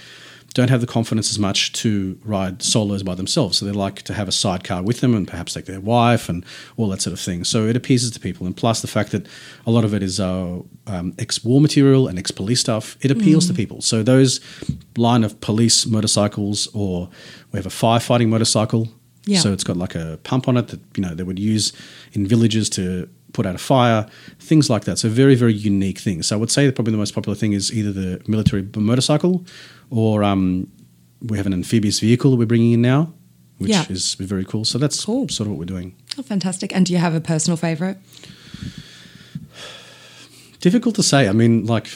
don't 0.55 0.71
have 0.71 0.81
the 0.81 0.87
confidence 0.87 1.31
as 1.31 1.39
much 1.39 1.73
to 1.73 2.19
ride 2.25 2.63
solos 2.63 3.03
by 3.03 3.15
themselves. 3.15 3.59
So 3.59 3.67
they 3.67 3.73
like 3.73 4.03
to 4.03 4.15
have 4.15 4.29
a 4.29 4.33
sidecar 4.33 4.83
with 4.83 5.01
them 5.01 5.15
and 5.15 5.29
perhaps 5.29 5.55
take 5.55 5.67
their 5.67 5.81
wife 5.81 6.29
and 6.29 6.45
all 6.77 6.89
that 6.89 7.03
sort 7.03 7.13
of 7.13 7.21
thing. 7.21 7.45
So 7.45 7.67
it 7.67 7.77
appeases 7.77 8.11
to 8.13 8.21
people. 8.21 8.47
And 8.47 8.57
plus 8.57 8.81
the 8.81 8.89
fact 8.89 9.13
that 9.13 9.27
a 9.67 9.71
lot 9.71 9.85
of 9.85 9.95
it 9.95 10.03
is 10.03 10.19
uh, 10.19 10.61
um, 10.87 11.15
ex 11.19 11.45
war 11.45 11.61
material 11.61 12.09
and 12.09 12.19
ex 12.19 12.31
police 12.31 12.61
stuff, 12.61 12.97
it 13.03 13.11
appeals 13.11 13.45
mm. 13.45 13.49
to 13.49 13.55
people. 13.55 13.83
So 13.83 14.03
those 14.03 14.41
line 14.97 15.23
of 15.23 15.41
police 15.41 15.87
motorcycles 15.87 16.69
or 16.75 17.11
we 17.53 17.59
have 17.59 17.67
a 17.67 17.71
firefighting 17.71 18.29
motorcycle. 18.29 18.89
Yeah. 19.27 19.41
So 19.41 19.53
it's 19.53 19.65
got 19.65 19.77
like 19.77 19.95
a 19.95 20.19
pump 20.23 20.49
on 20.49 20.57
it 20.57 20.69
that 20.69 20.81
you 20.97 21.03
know 21.03 21.15
they 21.15 21.23
would 21.23 21.39
use 21.39 21.73
in 22.15 22.27
villages 22.27 22.71
to 22.71 23.09
put 23.33 23.47
out 23.47 23.55
a 23.55 23.59
fire, 23.59 24.07
things 24.39 24.71
like 24.71 24.85
that. 24.85 24.99
So 24.99 25.09
very, 25.09 25.35
very 25.35 25.55
unique 25.55 25.99
things. 25.99 26.27
So 26.27 26.37
I 26.37 26.39
would 26.39 26.51
say 26.51 26.67
that 26.67 26.75
probably 26.75 26.93
the 26.93 26.99
most 26.99 27.15
popular 27.15 27.37
thing 27.37 27.53
is 27.53 27.73
either 27.73 27.93
the 27.93 28.23
military 28.27 28.69
motorcycle 28.77 29.45
or 29.91 30.25
um, 30.25 30.71
we 31.23 31.37
have 31.37 31.47
an 31.47 31.53
amphibious 31.53 32.01
vehicle 32.01 32.31
that 32.31 32.37
we're 32.37 32.47
bringing 32.47 32.73
in 32.73 32.83
now, 32.83 33.13
which 33.59 33.71
yeah. 33.71 33.85
is 33.89 34.15
very 34.15 34.45
cool. 34.45 34.65
So 34.65 34.79
that's 34.79 35.05
cool. 35.05 35.29
sort 35.29 35.47
of 35.47 35.53
what 35.53 35.59
we're 35.59 35.65
doing. 35.65 35.97
Oh, 36.19 36.23
fantastic. 36.23 36.75
And 36.75 36.87
do 36.87 36.93
you 36.93 36.99
have 36.99 37.15
a 37.15 37.21
personal 37.21 37.57
favourite? 37.57 37.97
Difficult 40.61 40.95
to 40.97 41.03
say. 41.03 41.29
I 41.29 41.33
mean, 41.33 41.67
like, 41.67 41.89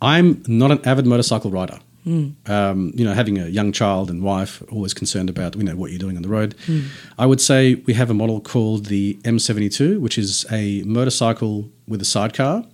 I'm 0.00 0.42
not 0.46 0.70
an 0.70 0.80
avid 0.86 1.06
motorcycle 1.06 1.50
rider. 1.50 1.78
Mm. 2.08 2.48
Um, 2.48 2.92
you 2.94 3.04
know, 3.04 3.12
having 3.12 3.38
a 3.38 3.48
young 3.48 3.70
child 3.70 4.08
and 4.08 4.22
wife, 4.22 4.62
always 4.72 4.94
concerned 4.94 5.28
about 5.28 5.56
you 5.56 5.62
know 5.62 5.76
what 5.76 5.90
you're 5.90 5.98
doing 5.98 6.16
on 6.16 6.22
the 6.22 6.28
road. 6.28 6.54
Mm. 6.66 6.86
I 7.18 7.26
would 7.26 7.40
say 7.40 7.74
we 7.86 7.92
have 7.94 8.08
a 8.08 8.14
model 8.14 8.40
called 8.40 8.86
the 8.86 9.18
M72, 9.24 10.00
which 10.00 10.16
is 10.16 10.46
a 10.50 10.82
motorcycle 10.84 11.70
with 11.86 12.00
a 12.00 12.06
sidecar 12.06 12.64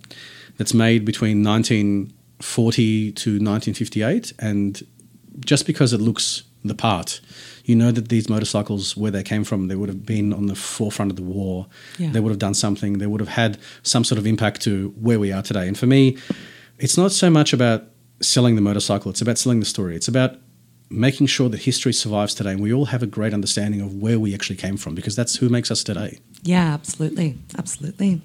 that's 0.57 0.73
made 0.73 1.03
between 1.03 1.43
1940 1.43 3.11
to 3.11 3.29
1958, 3.31 4.33
and 4.39 4.81
just 5.41 5.65
because 5.65 5.91
it 5.91 5.99
looks 5.99 6.43
the 6.63 6.75
part, 6.75 7.19
you 7.65 7.75
know 7.75 7.91
that 7.91 8.09
these 8.09 8.29
motorcycles, 8.29 8.95
where 8.95 9.11
they 9.11 9.23
came 9.23 9.43
from, 9.43 9.67
they 9.67 9.75
would 9.75 9.89
have 9.89 10.05
been 10.05 10.31
on 10.31 10.45
the 10.47 10.55
forefront 10.55 11.11
of 11.11 11.17
the 11.17 11.23
war. 11.23 11.67
Yeah. 11.99 12.11
They 12.11 12.21
would 12.21 12.29
have 12.29 12.39
done 12.39 12.53
something. 12.53 12.99
They 12.99 13.07
would 13.07 13.19
have 13.19 13.29
had 13.29 13.57
some 13.83 14.03
sort 14.03 14.17
of 14.17 14.25
impact 14.25 14.61
to 14.61 14.93
where 14.99 15.19
we 15.19 15.31
are 15.31 15.41
today. 15.41 15.67
And 15.67 15.77
for 15.77 15.87
me, 15.87 16.17
it's 16.79 16.97
not 16.97 17.11
so 17.11 17.29
much 17.29 17.53
about 17.53 17.83
selling 18.21 18.55
the 18.55 18.61
motorcycle, 18.61 19.11
it's 19.11 19.21
about 19.21 19.37
selling 19.37 19.59
the 19.59 19.65
story. 19.65 19.95
It's 19.95 20.07
about 20.07 20.37
making 20.89 21.27
sure 21.27 21.49
that 21.49 21.63
history 21.63 21.93
survives 21.93 22.35
today 22.35 22.51
and 22.51 22.61
we 22.61 22.71
all 22.71 22.85
have 22.85 23.01
a 23.01 23.07
great 23.07 23.33
understanding 23.33 23.81
of 23.81 23.95
where 23.95 24.19
we 24.19 24.33
actually 24.33 24.55
came 24.55 24.77
from 24.77 24.93
because 24.93 25.15
that's 25.15 25.35
who 25.37 25.49
makes 25.49 25.71
us 25.71 25.83
today. 25.83 26.19
Yeah, 26.43 26.73
absolutely. 26.73 27.37
Absolutely. 27.57 28.21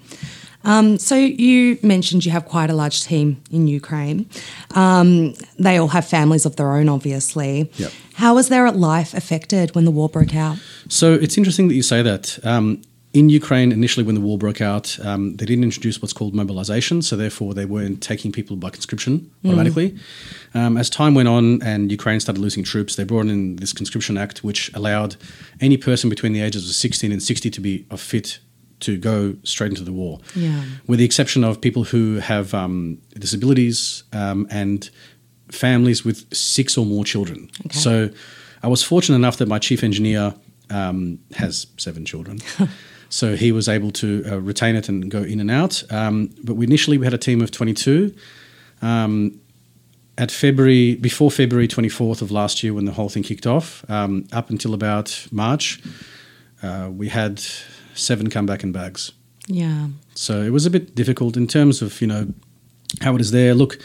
Um, 0.62 0.98
so 0.98 1.14
you 1.14 1.78
mentioned 1.82 2.26
you 2.26 2.32
have 2.32 2.44
quite 2.44 2.68
a 2.68 2.74
large 2.74 3.02
team 3.02 3.42
in 3.50 3.66
Ukraine. 3.66 4.28
Um, 4.74 5.34
they 5.58 5.78
all 5.78 5.88
have 5.88 6.06
families 6.06 6.44
of 6.44 6.56
their 6.56 6.72
own, 6.72 6.88
obviously. 6.88 7.70
Yep. 7.76 7.92
How 8.14 8.34
was 8.34 8.48
their 8.48 8.70
life 8.70 9.14
affected 9.14 9.74
when 9.74 9.86
the 9.86 9.90
war 9.90 10.10
broke 10.10 10.36
out? 10.36 10.58
So 10.88 11.14
it's 11.14 11.38
interesting 11.38 11.68
that 11.68 11.74
you 11.74 11.82
say 11.82 12.02
that. 12.02 12.38
Um, 12.44 12.82
in 13.12 13.28
Ukraine, 13.28 13.72
initially 13.72 14.04
when 14.06 14.14
the 14.14 14.20
war 14.20 14.38
broke 14.38 14.60
out, 14.60 14.96
um, 15.04 15.34
they 15.36 15.44
didn't 15.44 15.64
introduce 15.64 16.00
what's 16.00 16.12
called 16.12 16.32
mobilization, 16.32 17.02
so 17.02 17.16
therefore 17.16 17.54
they 17.54 17.64
weren't 17.64 18.00
taking 18.00 18.30
people 18.30 18.54
by 18.56 18.70
conscription 18.70 19.28
automatically. 19.44 19.96
Um, 20.54 20.76
as 20.76 20.88
time 20.88 21.14
went 21.14 21.26
on 21.28 21.60
and 21.62 21.90
Ukraine 21.90 22.20
started 22.20 22.40
losing 22.40 22.62
troops, 22.62 22.94
they 22.94 23.02
brought 23.02 23.26
in 23.26 23.56
this 23.56 23.72
conscription 23.72 24.16
act, 24.16 24.44
which 24.44 24.72
allowed 24.74 25.16
any 25.60 25.76
person 25.76 26.08
between 26.08 26.32
the 26.32 26.40
ages 26.40 26.68
of 26.68 26.74
16 26.74 27.10
and 27.10 27.20
60 27.20 27.50
to 27.50 27.60
be 27.60 27.84
fit 27.96 28.38
to 28.80 28.96
go 28.96 29.34
straight 29.42 29.70
into 29.70 29.82
the 29.82 29.92
war, 29.92 30.20
Yeah. 30.36 30.62
with 30.86 31.00
the 31.00 31.04
exception 31.04 31.42
of 31.42 31.60
people 31.60 31.84
who 31.84 32.18
have 32.20 32.54
um, 32.54 32.98
disabilities 33.18 34.04
um, 34.12 34.46
and 34.50 34.88
families 35.50 36.04
with 36.04 36.32
six 36.34 36.78
or 36.78 36.86
more 36.86 37.04
children. 37.04 37.50
Okay. 37.66 37.78
So 37.78 38.10
I 38.62 38.68
was 38.68 38.82
fortunate 38.84 39.16
enough 39.16 39.36
that 39.38 39.48
my 39.48 39.58
chief 39.58 39.82
engineer 39.82 40.34
um, 40.70 41.18
has 41.34 41.66
seven 41.76 42.04
children. 42.04 42.38
so 43.10 43.36
he 43.36 43.52
was 43.52 43.68
able 43.68 43.90
to 43.90 44.24
uh, 44.30 44.40
retain 44.40 44.76
it 44.76 44.88
and 44.88 45.10
go 45.10 45.22
in 45.22 45.40
and 45.40 45.50
out. 45.50 45.82
Um, 45.92 46.30
but 46.42 46.54
we 46.54 46.64
initially 46.64 46.96
we 46.96 47.04
had 47.04 47.14
a 47.14 47.18
team 47.18 47.42
of 47.42 47.50
22. 47.50 48.14
Um, 48.80 49.40
at 50.16 50.30
February, 50.30 50.94
before 50.94 51.30
February 51.30 51.66
24th 51.66 52.22
of 52.22 52.30
last 52.30 52.62
year, 52.62 52.72
when 52.72 52.84
the 52.84 52.92
whole 52.92 53.08
thing 53.08 53.22
kicked 53.22 53.46
off, 53.46 53.88
um, 53.90 54.26
up 54.32 54.50
until 54.50 54.74
about 54.74 55.26
March, 55.30 55.82
uh, 56.62 56.88
we 56.90 57.08
had 57.08 57.42
seven 57.94 58.30
come 58.30 58.46
back 58.46 58.62
in 58.62 58.72
bags. 58.72 59.12
Yeah. 59.46 59.88
So 60.14 60.42
it 60.42 60.50
was 60.50 60.66
a 60.66 60.70
bit 60.70 60.94
difficult 60.94 61.36
in 61.36 61.46
terms 61.46 61.82
of 61.82 62.00
you 62.00 62.06
know 62.06 62.32
how 63.00 63.14
it 63.14 63.20
is 63.20 63.30
there. 63.30 63.54
Look, 63.54 63.78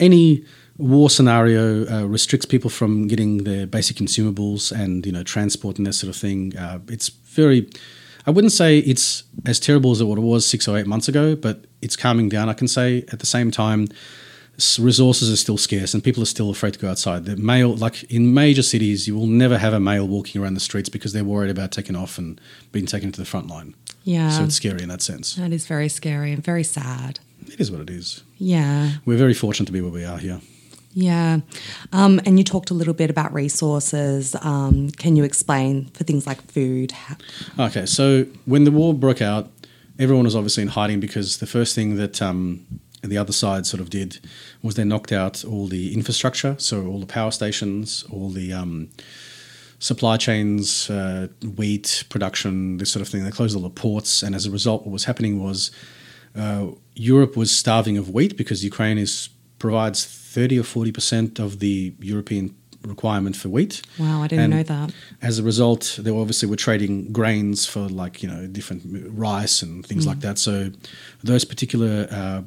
any 0.00 0.44
war 0.76 1.08
scenario 1.08 1.86
uh, 1.86 2.06
restricts 2.06 2.46
people 2.46 2.70
from 2.70 3.06
getting 3.06 3.44
their 3.44 3.66
basic 3.66 3.96
consumables 3.96 4.72
and 4.72 5.06
you 5.06 5.12
know 5.12 5.22
transport 5.22 5.78
and 5.78 5.86
that 5.86 5.92
sort 5.92 6.08
of 6.08 6.20
thing. 6.20 6.56
Uh, 6.56 6.80
it's 6.88 7.08
very. 7.08 7.68
I 8.26 8.30
wouldn't 8.30 8.52
say 8.52 8.78
it's 8.78 9.24
as 9.44 9.60
terrible 9.60 9.90
as 9.90 10.02
what 10.02 10.18
it 10.18 10.22
was 10.22 10.46
six 10.46 10.66
or 10.66 10.78
eight 10.78 10.86
months 10.86 11.08
ago, 11.08 11.36
but 11.36 11.64
it's 11.82 11.96
calming 11.96 12.28
down. 12.28 12.48
I 12.48 12.54
can 12.54 12.68
say 12.68 13.04
at 13.12 13.18
the 13.20 13.26
same 13.26 13.50
time, 13.50 13.88
resources 14.78 15.30
are 15.30 15.36
still 15.36 15.58
scarce 15.58 15.94
and 15.94 16.02
people 16.02 16.22
are 16.22 16.26
still 16.26 16.50
afraid 16.50 16.74
to 16.74 16.78
go 16.78 16.88
outside. 16.88 17.24
The 17.24 17.36
male, 17.36 17.74
like 17.74 18.04
in 18.04 18.32
major 18.32 18.62
cities, 18.62 19.06
you 19.06 19.14
will 19.16 19.26
never 19.26 19.58
have 19.58 19.72
a 19.72 19.80
male 19.80 20.06
walking 20.06 20.40
around 20.40 20.54
the 20.54 20.60
streets 20.60 20.88
because 20.88 21.12
they're 21.12 21.24
worried 21.24 21.50
about 21.50 21.72
taking 21.72 21.96
off 21.96 22.18
and 22.18 22.40
being 22.72 22.86
taken 22.86 23.12
to 23.12 23.20
the 23.20 23.26
front 23.26 23.48
line. 23.48 23.74
Yeah. 24.04 24.30
So 24.30 24.44
it's 24.44 24.54
scary 24.54 24.82
in 24.82 24.88
that 24.88 25.02
sense. 25.02 25.34
that 25.34 25.52
is 25.52 25.66
very 25.66 25.88
scary 25.88 26.32
and 26.32 26.42
very 26.42 26.64
sad. 26.64 27.20
It 27.46 27.60
is 27.60 27.70
what 27.70 27.80
it 27.80 27.90
is. 27.90 28.22
Yeah. 28.38 28.92
We're 29.04 29.18
very 29.18 29.34
fortunate 29.34 29.66
to 29.66 29.72
be 29.72 29.80
where 29.80 29.90
we 29.90 30.04
are 30.04 30.18
here. 30.18 30.40
Yeah. 30.94 31.40
Um, 31.92 32.20
and 32.24 32.38
you 32.38 32.44
talked 32.44 32.70
a 32.70 32.74
little 32.74 32.94
bit 32.94 33.10
about 33.10 33.34
resources. 33.34 34.36
Um, 34.40 34.90
can 34.90 35.16
you 35.16 35.24
explain 35.24 35.86
for 35.86 36.04
things 36.04 36.26
like 36.26 36.40
food? 36.42 36.92
Okay, 37.58 37.84
so 37.84 38.26
when 38.46 38.64
the 38.64 38.70
war 38.70 38.94
broke 38.94 39.20
out, 39.20 39.50
everyone 39.98 40.24
was 40.24 40.36
obviously 40.36 40.62
in 40.62 40.68
hiding 40.68 41.00
because 41.00 41.38
the 41.38 41.46
first 41.46 41.74
thing 41.74 41.96
that 41.96 42.22
um, 42.22 42.64
the 43.02 43.18
other 43.18 43.32
side 43.32 43.66
sort 43.66 43.80
of 43.80 43.90
did 43.90 44.18
was 44.62 44.76
they 44.76 44.84
knocked 44.84 45.12
out 45.12 45.44
all 45.44 45.66
the 45.66 45.92
infrastructure, 45.92 46.56
so 46.58 46.86
all 46.86 47.00
the 47.00 47.06
power 47.06 47.32
stations, 47.32 48.04
all 48.10 48.30
the 48.30 48.52
um, 48.52 48.88
supply 49.80 50.16
chains, 50.16 50.88
uh, 50.90 51.28
wheat 51.56 52.04
production, 52.08 52.78
this 52.78 52.90
sort 52.90 53.02
of 53.02 53.08
thing. 53.08 53.24
They 53.24 53.30
closed 53.30 53.56
all 53.56 53.62
the 53.62 53.70
ports, 53.70 54.22
and 54.22 54.34
as 54.34 54.46
a 54.46 54.50
result, 54.50 54.84
what 54.84 54.92
was 54.92 55.04
happening 55.04 55.42
was 55.42 55.72
uh, 56.36 56.68
Europe 56.94 57.36
was 57.36 57.50
starving 57.50 57.98
of 57.98 58.10
wheat 58.10 58.36
because 58.36 58.64
Ukraine 58.64 58.98
is 58.98 59.28
provides 59.58 60.04
thirty 60.04 60.58
or 60.58 60.64
forty 60.64 60.92
percent 60.92 61.38
of 61.38 61.58
the 61.58 61.94
European 62.00 62.54
requirement 62.86 63.34
for 63.36 63.48
wheat. 63.48 63.82
Wow, 63.98 64.22
I 64.22 64.28
didn't 64.28 64.44
And 64.44 64.52
know 64.52 64.62
that. 64.62 64.92
As 65.22 65.38
a 65.38 65.42
result, 65.42 65.98
they 66.00 66.10
obviously 66.10 66.48
were 66.48 66.56
trading 66.56 67.12
grains 67.12 67.66
for 67.66 67.88
like 67.88 68.22
you 68.22 68.28
know 68.28 68.46
different 68.46 68.82
rice 69.10 69.62
and 69.62 69.84
things 69.86 70.06
like 70.06 70.20
that. 70.20 70.38
So 70.38 70.70
those 71.22 71.44
particular 71.44 72.06
uh, 72.10 72.42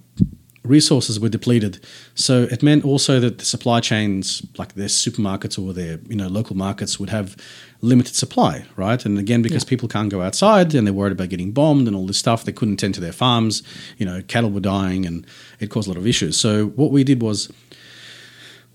resources 0.68 1.20
were 1.20 1.30
depleted. 1.30 1.80
So 2.16 2.44
it 2.52 2.62
meant 2.62 2.86
also 2.86 3.20
that 3.20 3.38
the 3.40 3.46
supply 3.46 3.80
chains, 3.80 4.46
like 4.58 4.74
their 4.76 4.88
supermarkets 4.90 5.58
or 5.62 5.74
their 5.74 6.00
you 6.08 6.16
know 6.16 6.28
local 6.28 6.56
markets, 6.56 7.00
would 7.00 7.10
have 7.10 7.36
limited 7.82 8.16
supply, 8.16 8.66
right? 8.76 9.06
And 9.06 9.20
again, 9.20 9.42
because 9.44 9.64
Yeah. 9.64 9.70
people 9.70 9.88
can't 9.88 10.10
go 10.10 10.22
outside 10.22 10.74
and 10.74 10.86
they're 10.88 10.94
worried 10.94 11.12
about 11.12 11.30
getting 11.30 11.52
bombed 11.52 11.88
and 11.88 11.96
all 11.96 12.08
this 12.08 12.18
stuff, 12.18 12.44
they 12.44 12.52
couldn't 12.52 12.78
tend 12.78 12.96
to 12.96 13.02
their 13.02 13.12
farms. 13.12 13.62
You 14.00 14.06
know, 14.08 14.22
cattle 14.28 14.50
were 14.50 14.60
dying, 14.62 15.06
and 15.06 15.26
it 15.60 15.70
caused 15.70 15.88
a 15.88 15.92
lot 15.92 15.98
of 16.00 16.08
issues. 16.08 16.38
So 16.38 16.68
what 16.76 16.92
we 16.92 17.04
did 17.04 17.22
was 17.22 17.50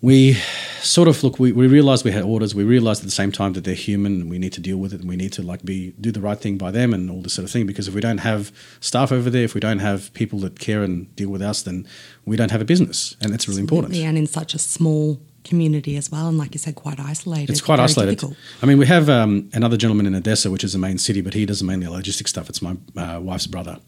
we 0.03 0.35
sort 0.83 1.07
of 1.07 1.23
look 1.23 1.39
we, 1.39 1.53
we 1.53 1.69
realized 1.69 2.05
we 2.05 2.11
had 2.11 2.25
orders 2.25 2.55
we 2.55 2.65
realized 2.65 3.01
at 3.03 3.05
the 3.05 3.11
same 3.13 3.31
time 3.31 3.53
that 3.53 3.63
they're 3.63 3.75
human 3.75 4.21
and 4.21 4.29
we 4.29 4.37
need 4.37 4.53
to 4.53 4.61
deal 4.61 4.77
with 4.77 4.93
it 4.93 5.01
and 5.01 5.09
we 5.09 5.17
need 5.17 5.33
to 5.33 5.43
like 5.43 5.65
be 5.65 5.95
do 6.01 6.11
the 6.11 6.21
right 6.21 6.41
thing 6.41 6.59
by 6.59 6.73
them 6.73 6.93
and 6.93 7.09
all 7.09 7.23
this 7.23 7.35
sort 7.35 7.45
of 7.45 7.51
thing 7.51 7.67
because 7.67 7.87
if 7.87 7.95
we 7.95 8.01
don't 8.01 8.19
have 8.19 8.51
staff 8.81 9.13
over 9.13 9.31
there 9.31 9.45
if 9.45 9.55
we 9.55 9.61
don't 9.61 9.79
have 9.79 10.13
people 10.13 10.41
that 10.41 10.59
care 10.59 10.83
and 10.83 11.15
deal 11.15 11.31
with 11.31 11.41
us 11.41 11.63
then 11.63 11.87
we 12.27 12.37
don't 12.37 12.51
have 12.51 12.61
a 12.61 12.65
business 12.65 13.17
and 13.21 13.33
it's 13.33 13.49
really 13.49 13.61
important 13.61 13.95
And 13.95 14.19
in 14.19 14.27
such 14.27 14.55
a 14.55 14.59
small 14.59 15.21
community 15.45 15.97
as 15.97 16.11
well. 16.11 16.29
And 16.29 16.39
like 16.39 16.55
you 16.55 16.59
said, 16.59 16.77
quite 16.77 17.01
isolated. 17.01 17.51
it's 17.51 17.61
quite 17.61 17.77
very 17.77 17.85
isolated. 17.85 18.11
difficult. 18.13 18.37
I 18.63 18.67
mean, 18.67 18.79
we 18.79 18.87
have 18.87 19.09
um, 19.09 19.51
another 19.53 19.77
gentleman 19.77 20.07
in 20.07 20.15
Odessa, 20.15 20.53
which 20.53 20.63
is 20.63 20.73
the 20.73 20.79
main 20.79 20.99
city, 20.99 21.21
but 21.21 21.35
he 21.35 21.45
does 21.47 21.63
mainly 21.65 21.89
logistics 21.89 22.31
stuff. 22.31 22.49
It's 22.49 22.63
my 22.63 22.77
uh, 22.97 23.19
wife's 23.21 23.49
brother 23.49 23.79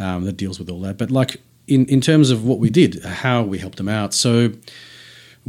um, 0.00 0.24
that 0.24 0.36
deals 0.36 0.58
with 0.58 0.68
all 0.68 0.80
that. 0.80 0.98
But 0.98 1.10
like 1.12 1.40
in 1.66 1.86
in 1.86 2.00
terms 2.00 2.30
of 2.30 2.44
what 2.44 2.58
we 2.58 2.70
did, 2.70 3.02
how 3.04 3.42
we 3.42 3.58
helped 3.58 3.76
them 3.76 3.88
out. 3.88 4.14
So 4.14 4.52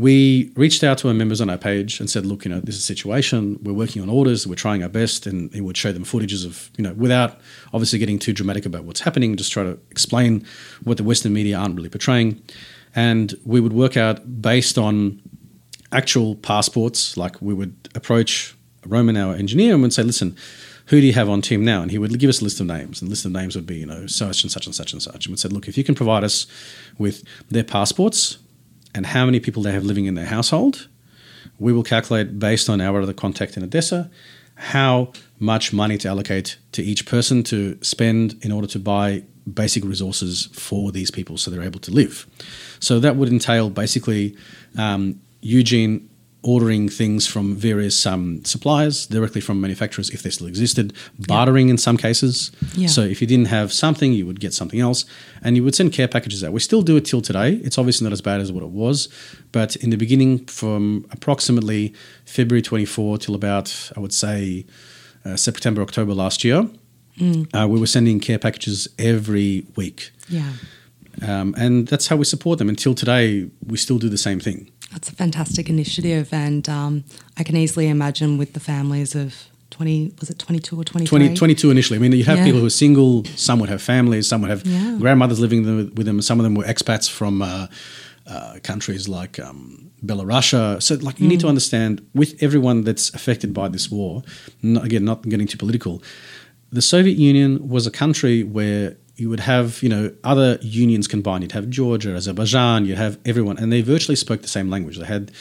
we 0.01 0.51
reached 0.55 0.84
out 0.84 0.98
to 1.00 1.08
our 1.08 1.13
members 1.13 1.39
on 1.41 1.50
our 1.50 1.58
page 1.58 2.00
and 2.00 2.10
said, 2.10 2.25
look, 2.25 2.43
you 2.43 2.51
know, 2.51 2.60
this 2.60 2.75
is 2.75 2.81
a 2.81 2.86
situation. 2.86 3.60
We're 3.62 3.74
working 3.74 4.01
on 4.01 4.10
orders. 4.10 4.48
We're 4.48 4.55
trying 4.55 4.81
our 4.84 4.89
best, 4.89 5.27
and 5.27 5.53
it 5.53 5.62
would 5.62 5.77
show 5.77 5.91
them 5.91 6.03
footages 6.03 6.46
of, 6.46 6.70
you 6.77 6.84
know, 6.84 6.93
without 6.93 7.39
obviously 7.74 8.00
getting 8.00 8.20
too 8.20 8.34
dramatic 8.34 8.65
about 8.65 8.84
what's 8.84 9.01
happening. 9.01 9.38
Just 9.38 9.51
try 9.51 9.63
to 9.63 9.77
explain 9.91 10.46
what 10.84 10.98
the 10.98 11.03
Western 11.03 11.34
media 11.34 11.58
aren't 11.58 11.75
really 11.75 11.89
portraying, 11.89 12.41
and 12.96 13.36
we 13.46 13.60
would 13.60 13.74
work 13.74 13.96
out 13.96 14.41
based 14.41 14.77
on 14.77 15.22
actual 15.91 16.36
passports. 16.36 17.15
Like 17.15 17.41
we 17.41 17.53
would 17.53 17.75
approach 17.96 18.55
Roman, 18.86 19.15
our 19.17 19.36
engineer, 19.36 19.74
and 19.74 19.81
would 19.84 19.93
say, 19.93 20.03
listen. 20.03 20.36
Who 20.88 21.00
do 21.00 21.08
you 21.08 21.13
have 21.13 21.29
on 21.29 21.41
team 21.41 21.63
now? 21.63 21.81
And 21.84 21.89
he 21.89 21.98
would 21.98 22.20
give 22.20 22.29
us 22.29 22.41
a 22.41 22.43
list 22.43 22.60
of 22.60 22.65
names, 22.65 23.01
and 23.01 23.08
the 23.08 23.12
list 23.12 23.24
of 23.24 23.31
names 23.31 23.55
would 23.55 23.65
be, 23.65 23.77
you 23.77 23.86
know, 23.86 24.08
such 24.08 24.43
and 24.43 24.51
such 24.51 24.65
and 24.65 24.75
such 24.75 24.91
and 24.91 25.01
such. 25.01 25.25
And 25.25 25.31
we 25.31 25.38
said, 25.38 25.53
look, 25.53 25.70
if 25.70 25.77
you 25.77 25.86
can 25.86 25.96
provide 25.96 26.24
us 26.25 26.48
with 26.98 27.24
their 27.50 27.63
passports, 27.63 28.39
and 28.93 29.05
how 29.05 29.25
many 29.25 29.39
people 29.39 29.63
they 29.63 29.71
have 29.71 29.83
living 29.83 30.05
in 30.05 30.15
their 30.15 30.25
household. 30.25 30.88
We 31.60 31.74
will 31.74 31.83
calculate 31.83 32.39
based 32.39 32.69
on 32.69 32.81
our 32.81 33.01
other 33.01 33.13
contact 33.13 33.57
in 33.57 33.63
Odessa 33.63 34.10
how 34.55 35.12
much 35.39 35.74
money 35.74 35.98
to 35.98 36.07
allocate 36.07 36.57
to 36.71 36.83
each 36.83 37.05
person 37.07 37.41
to 37.41 37.77
spend 37.81 38.38
in 38.43 38.51
order 38.51 38.67
to 38.67 38.77
buy 38.77 39.24
basic 39.51 39.83
resources 39.83 40.50
for 40.53 40.91
these 40.91 41.10
people 41.10 41.36
so 41.36 41.50
they're 41.50 41.63
able 41.63 41.79
to 41.79 41.91
live. 41.91 42.27
So 42.79 43.00
that 43.00 43.15
would 43.15 43.29
entail 43.29 43.71
basically 43.71 44.38
um, 44.77 45.19
Eugene 45.41 46.07
ordering 46.43 46.89
things 46.89 47.27
from 47.27 47.55
various 47.55 48.03
um, 48.05 48.43
suppliers 48.45 49.05
directly 49.05 49.39
from 49.41 49.62
manufacturers 49.62 50.10
if 50.10 50.24
they 50.24 50.29
still 50.31 50.48
existed, 50.48 50.91
bartering 51.27 51.69
in 51.69 51.77
some 51.77 51.98
cases. 51.98 52.51
Yeah. 52.75 52.88
So 52.88 53.01
if 53.01 53.21
you 53.21 53.27
didn't 53.27 53.45
have 53.50 53.71
something, 53.71 54.12
you 54.12 54.25
would 54.25 54.39
get 54.39 54.51
something 54.53 54.79
else, 54.79 55.05
and 55.43 55.55
you 55.55 55.63
would 55.63 55.75
send 55.75 55.93
care 55.93 56.07
packages 56.07 56.43
out. 56.43 56.51
We 56.51 56.60
still 56.60 56.81
do 56.81 56.98
it 56.98 57.05
till 57.05 57.21
today. 57.21 57.53
It's 57.63 57.77
obviously 57.77 58.05
not 58.05 58.13
as 58.13 58.21
bad 58.21 58.41
as 58.41 58.51
what 58.51 58.63
it 58.63 58.69
was, 58.71 59.07
but 59.51 59.75
in 59.75 59.91
the 59.91 59.98
beginning, 59.98 60.45
from 60.48 61.05
approximately 61.12 61.93
February 62.25 62.63
24 62.63 63.19
till 63.19 63.36
about 63.36 63.91
I 63.95 64.00
would 64.00 64.13
say 64.13 64.65
uh, 65.24 65.36
September 65.36 65.83
October 65.83 66.13
last 66.15 66.43
year, 66.43 66.67
uh, 67.53 67.67
we 67.69 67.79
were 67.79 67.86
sending 67.86 68.19
care 68.19 68.39
packages 68.39 68.88
every 68.98 69.67
week, 69.75 70.10
Yeah. 70.27 70.53
um, 71.21 71.53
and 71.55 71.88
that's 71.88 72.07
how 72.07 72.15
we 72.15 72.25
support 72.25 72.57
them. 72.57 72.67
Until 72.67 72.95
today, 72.95 73.48
we 73.67 73.77
still 73.77 74.00
do 74.00 74.10
the 74.10 74.17
same 74.17 74.39
thing. 74.39 74.71
That's 74.91 75.10
a 75.10 75.15
fantastic 75.15 75.69
initiative. 75.69 76.29
And 76.33 76.67
um, 76.69 77.03
I 77.38 77.43
can 77.43 77.55
easily 77.55 77.88
imagine 77.88 78.38
with 78.38 78.53
the 78.53 78.60
families 78.60 79.15
of 79.15 79.33
20, 79.71 80.13
was 80.19 80.29
it 80.29 80.38
22 80.38 80.79
or 80.79 80.83
23? 80.83 81.07
20, 81.27 81.36
22 81.36 81.71
initially. 81.71 81.98
I 81.98 82.01
mean, 82.01 82.12
you 82.12 82.25
have 82.25 82.39
Yeah. 82.39 82.43
people 82.45 82.60
who 82.60 82.65
are 82.65 82.69
single, 82.69 83.24
some 83.36 83.60
would 83.60 83.69
have 83.69 83.81
families, 83.81 84.27
some 84.27 84.41
would 84.41 84.50
have 84.50 84.65
Yeah. 84.65 84.98
grandmothers 85.00 85.39
living 85.39 85.65
with 85.95 86.05
them, 86.05 86.21
some 86.21 86.39
of 86.39 86.43
them 86.43 86.55
were 86.55 86.65
expats 86.65 87.10
from 87.10 87.41
uh, 87.41 87.67
uh, 88.27 88.60
countries 88.63 89.07
like 89.07 89.39
um, 89.39 89.89
Belarus. 90.05 90.81
So, 90.83 90.95
like, 91.01 91.19
you 91.19 91.27
need 91.27 91.39
to 91.39 91.48
understand 91.48 92.01
with 92.13 92.36
everyone 92.43 92.83
that's 92.83 93.13
affected 93.13 93.53
by 93.53 93.69
this 93.69 93.89
war, 93.89 94.24
not, 94.62 94.83
again, 94.86 95.05
not 95.05 95.24
getting 95.27 95.48
too 95.48 95.57
political, 95.57 96.03
the 96.71 96.81
Soviet 96.81 97.17
Union 97.17 97.67
was 97.67 97.88
a 97.88 97.91
country 97.91 98.43
where 98.43 98.95
you 99.15 99.30
would 99.30 99.41
have 99.41 99.82
you 99.84 99.89
know 99.89 100.12
other 100.24 100.58
unions 100.62 101.08
combined. 101.08 101.44
You'd 101.44 101.51
have 101.51 101.70
Georgia, 101.70 102.15
Azerbaijan. 102.15 102.86
You'd 102.86 102.98
have 102.98 103.18
everyone, 103.25 103.58
and 103.58 103.72
they 103.72 103.82
virtually 103.82 104.15
spoke 104.15 104.41
the 104.41 104.48
same 104.48 104.70
language. 104.70 104.98
They 104.98 105.06
had 105.06 105.32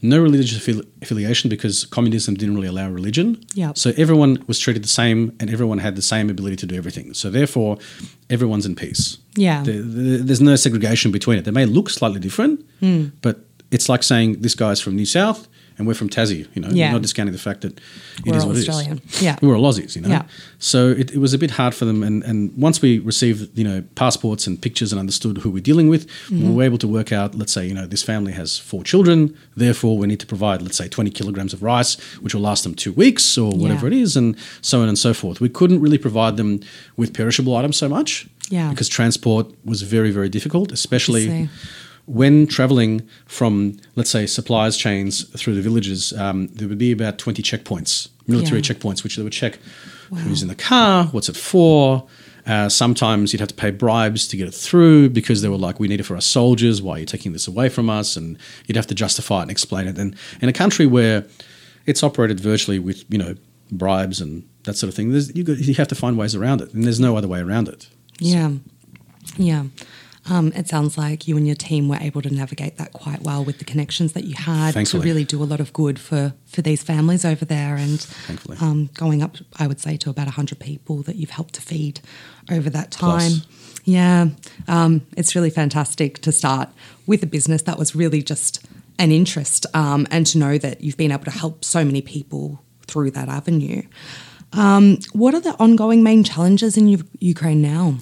no 0.00 0.20
religious 0.20 0.56
affi- 0.64 0.86
affiliation 1.02 1.50
because 1.50 1.84
communism 1.86 2.34
didn't 2.34 2.54
really 2.54 2.68
allow 2.68 2.88
religion. 2.88 3.42
Yeah. 3.54 3.72
So 3.74 3.92
everyone 3.96 4.44
was 4.46 4.58
treated 4.60 4.84
the 4.84 4.88
same, 4.88 5.32
and 5.40 5.50
everyone 5.50 5.78
had 5.78 5.96
the 5.96 6.02
same 6.02 6.30
ability 6.30 6.56
to 6.56 6.66
do 6.66 6.76
everything. 6.76 7.14
So 7.14 7.30
therefore, 7.30 7.78
everyone's 8.30 8.64
in 8.64 8.76
peace. 8.76 9.18
Yeah. 9.34 9.62
There- 9.64 9.82
there- 9.82 10.18
there's 10.18 10.40
no 10.40 10.54
segregation 10.56 11.10
between 11.10 11.38
it. 11.38 11.44
They 11.44 11.50
may 11.50 11.66
look 11.66 11.90
slightly 11.90 12.20
different, 12.20 12.64
Hmm. 12.80 13.06
but 13.22 13.44
it's 13.72 13.88
like 13.88 14.02
saying 14.04 14.36
this 14.40 14.54
guy's 14.54 14.80
from 14.80 14.94
New 14.94 15.04
South 15.06 15.48
and 15.78 15.86
we're 15.86 15.94
from 15.94 16.08
Tassie. 16.10 16.46
You 16.54 16.62
know, 16.62 16.68
Yeah. 16.70 16.86
You're 16.86 16.92
not 16.94 17.02
discounting 17.02 17.32
the 17.32 17.38
fact 17.38 17.60
that 17.62 17.72
it 17.72 17.80
We're 18.26 18.36
is 18.36 18.44
what 18.44 18.56
it 18.56 18.58
is. 18.60 18.68
Australian. 18.68 19.00
Yeah. 19.20 19.36
We're 19.40 19.56
all 19.56 19.64
Aussies, 19.72 19.94
you 19.96 20.02
know. 20.02 20.08
Yeah. 20.08 20.22
So 20.58 20.88
it, 20.90 21.12
it 21.12 21.18
was 21.18 21.32
a 21.34 21.38
bit 21.38 21.52
hard 21.52 21.74
for 21.74 21.84
them, 21.84 22.02
and, 22.02 22.22
and 22.24 22.52
once 22.56 22.82
we 22.82 22.98
received 22.98 23.56
you 23.56 23.64
know 23.64 23.82
passports 23.94 24.46
and 24.46 24.60
pictures 24.60 24.92
and 24.92 24.98
understood 25.00 25.38
who 25.38 25.50
we're 25.50 25.62
dealing 25.62 25.88
with, 25.88 26.06
Mm-hmm. 26.08 26.48
we 26.48 26.54
were 26.56 26.62
able 26.64 26.78
to 26.78 26.88
work 26.88 27.12
out. 27.12 27.34
Let's 27.34 27.52
say 27.52 27.66
you 27.66 27.74
know 27.74 27.86
this 27.86 28.02
family 28.02 28.32
has 28.32 28.58
four 28.58 28.82
children, 28.84 29.36
therefore 29.56 29.96
we 29.98 30.06
need 30.06 30.20
to 30.20 30.26
provide 30.26 30.62
let's 30.62 30.76
say 30.76 30.88
20 30.88 31.10
kilograms 31.10 31.52
of 31.54 31.62
rice, 31.62 31.96
which 32.22 32.34
will 32.34 32.42
last 32.42 32.64
them 32.64 32.74
two 32.74 32.92
weeks 32.92 33.38
or 33.38 33.50
whatever 33.52 33.88
Yeah. 33.88 33.96
it 33.98 34.02
is, 34.02 34.16
and 34.16 34.36
so 34.60 34.82
on 34.82 34.88
and 34.88 34.98
so 34.98 35.14
forth. 35.14 35.40
We 35.40 35.48
couldn't 35.48 35.80
really 35.80 35.98
provide 35.98 36.36
them 36.36 36.60
with 36.96 37.12
perishable 37.14 37.54
items 37.56 37.76
so 37.76 37.88
much, 37.88 38.26
Yeah. 38.50 38.70
because 38.70 38.88
transport 38.88 39.46
was 39.64 39.82
very 39.82 40.10
very 40.10 40.28
difficult, 40.28 40.72
especially. 40.72 41.48
When 42.08 42.46
traveling 42.46 43.06
from, 43.26 43.76
let's 43.96 44.10
say, 44.10 44.26
suppliers 44.26 44.76
chains 44.76 45.24
through 45.40 45.54
the 45.54 45.62
villages, 45.62 46.12
um, 46.14 46.46
there 46.48 46.66
would 46.68 46.78
be 46.78 46.90
about 46.92 47.18
20 47.18 47.42
checkpoints, 47.42 48.08
military 48.26 48.60
Yeah. 48.60 48.68
checkpoints, 48.74 49.04
which 49.04 49.16
they 49.16 49.22
would 49.22 49.32
check 49.32 49.58
who's 50.14 50.40
in 50.42 50.48
the 50.48 50.54
car, 50.54 51.04
what's 51.12 51.28
it 51.28 51.36
for. 51.36 52.06
Uh, 52.46 52.66
sometimes 52.70 53.32
you'd 53.34 53.40
have 53.40 53.48
to 53.50 53.54
pay 53.54 53.70
bribes 53.70 54.26
to 54.26 54.36
get 54.38 54.48
it 54.48 54.54
through 54.54 55.10
because 55.10 55.42
they 55.42 55.48
were 55.50 55.58
like, 55.58 55.78
we 55.78 55.86
need 55.86 56.00
it 56.00 56.04
for 56.04 56.14
our 56.14 56.20
soldiers. 56.22 56.80
Why 56.80 56.94
are 56.96 56.98
you 57.00 57.04
taking 57.04 57.34
this 57.34 57.46
away 57.46 57.68
from 57.68 57.90
us? 57.90 58.16
And 58.16 58.38
you'd 58.66 58.76
have 58.76 58.86
to 58.86 58.94
justify 58.94 59.40
it 59.40 59.42
and 59.42 59.50
explain 59.50 59.86
it. 59.86 59.98
And 59.98 60.16
in 60.40 60.48
a 60.48 60.52
country 60.54 60.86
where 60.86 61.26
it's 61.84 62.02
operated 62.02 62.40
virtually 62.40 62.78
with, 62.78 63.04
you 63.10 63.18
know, 63.18 63.34
bribes 63.70 64.18
and 64.18 64.48
that 64.62 64.78
sort 64.78 64.88
of 64.88 64.94
thing, 64.94 65.12
there's, 65.12 65.34
you, 65.36 65.44
got, 65.44 65.58
you 65.58 65.74
have 65.74 65.88
to 65.88 65.94
find 65.94 66.16
ways 66.16 66.34
around 66.34 66.62
it. 66.62 66.72
And 66.72 66.84
there's 66.84 67.00
no 67.00 67.18
other 67.18 67.28
way 67.28 67.40
around 67.40 67.68
it. 67.68 67.86
Yeah. 68.18 68.52
Yeah. 69.36 69.64
Um, 70.30 70.52
it 70.54 70.68
sounds 70.68 70.98
like 70.98 71.26
you 71.26 71.36
and 71.36 71.46
your 71.46 71.56
team 71.56 71.88
were 71.88 71.98
able 72.00 72.22
to 72.22 72.30
navigate 72.30 72.76
that 72.76 72.92
quite 72.92 73.22
well 73.22 73.44
with 73.44 73.58
the 73.58 73.64
connections 73.64 74.12
that 74.12 74.24
you 74.24 74.34
had 74.34 74.74
Thankfully. 74.74 75.02
to 75.02 75.06
really 75.08 75.24
do 75.24 75.42
a 75.42 75.44
lot 75.44 75.60
of 75.60 75.72
good 75.72 75.98
for, 75.98 76.34
for 76.46 76.62
these 76.62 76.82
families 76.82 77.24
over 77.24 77.44
there 77.44 77.76
and 77.76 78.06
um, 78.60 78.90
going 78.94 79.22
up, 79.22 79.36
I 79.58 79.66
would 79.66 79.80
say, 79.80 79.96
to 79.98 80.10
about 80.10 80.26
100 80.26 80.58
people 80.58 81.02
that 81.02 81.16
you've 81.16 81.30
helped 81.30 81.54
to 81.54 81.62
feed 81.62 82.00
over 82.50 82.68
that 82.70 82.90
time. 82.90 83.18
Plus. 83.30 83.46
Yeah. 83.84 84.28
Um, 84.66 85.06
it's 85.16 85.34
really 85.34 85.50
fantastic 85.50 86.18
to 86.22 86.32
start 86.32 86.68
with 87.06 87.22
a 87.22 87.26
business 87.26 87.62
that 87.62 87.78
was 87.78 87.94
really 87.94 88.22
just 88.22 88.66
an 88.98 89.12
interest 89.12 89.64
um, 89.74 90.06
and 90.10 90.26
to 90.26 90.38
know 90.38 90.58
that 90.58 90.82
you've 90.82 90.96
been 90.96 91.12
able 91.12 91.24
to 91.24 91.30
help 91.30 91.64
so 91.64 91.84
many 91.84 92.02
people 92.02 92.62
through 92.86 93.12
that 93.12 93.28
avenue. 93.28 93.82
Um, 94.52 94.98
what 95.12 95.34
are 95.34 95.40
the 95.40 95.54
ongoing 95.58 96.02
main 96.02 96.24
challenges 96.24 96.76
in 96.76 96.88
U- 96.88 97.04
Ukraine 97.18 97.62
now? 97.62 97.96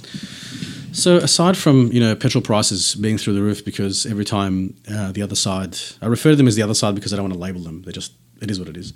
So 0.97 1.19
aside 1.19 1.59
from 1.59 1.93
you 1.93 2.01
know 2.01 2.17
petrol 2.17 2.41
prices 2.41 2.95
being 2.95 3.19
through 3.19 3.35
the 3.35 3.43
roof 3.43 3.65
because 3.65 4.07
every 4.07 4.25
time 4.25 4.75
uh, 4.91 5.13
the 5.13 5.21
other 5.21 5.37
side, 5.37 5.77
I 6.01 6.07
refer 6.07 6.31
to 6.31 6.37
them 6.37 6.49
as 6.49 6.57
the 6.57 6.63
other 6.63 6.75
side 6.75 6.95
because 6.95 7.13
I 7.13 7.17
don't 7.17 7.25
want 7.25 7.35
to 7.35 7.39
label 7.39 7.61
them. 7.61 7.83
They're 7.83 7.93
just 7.93 8.13
it 8.41 8.51
is 8.51 8.59
what 8.59 8.69
it 8.69 8.77
is. 8.79 8.95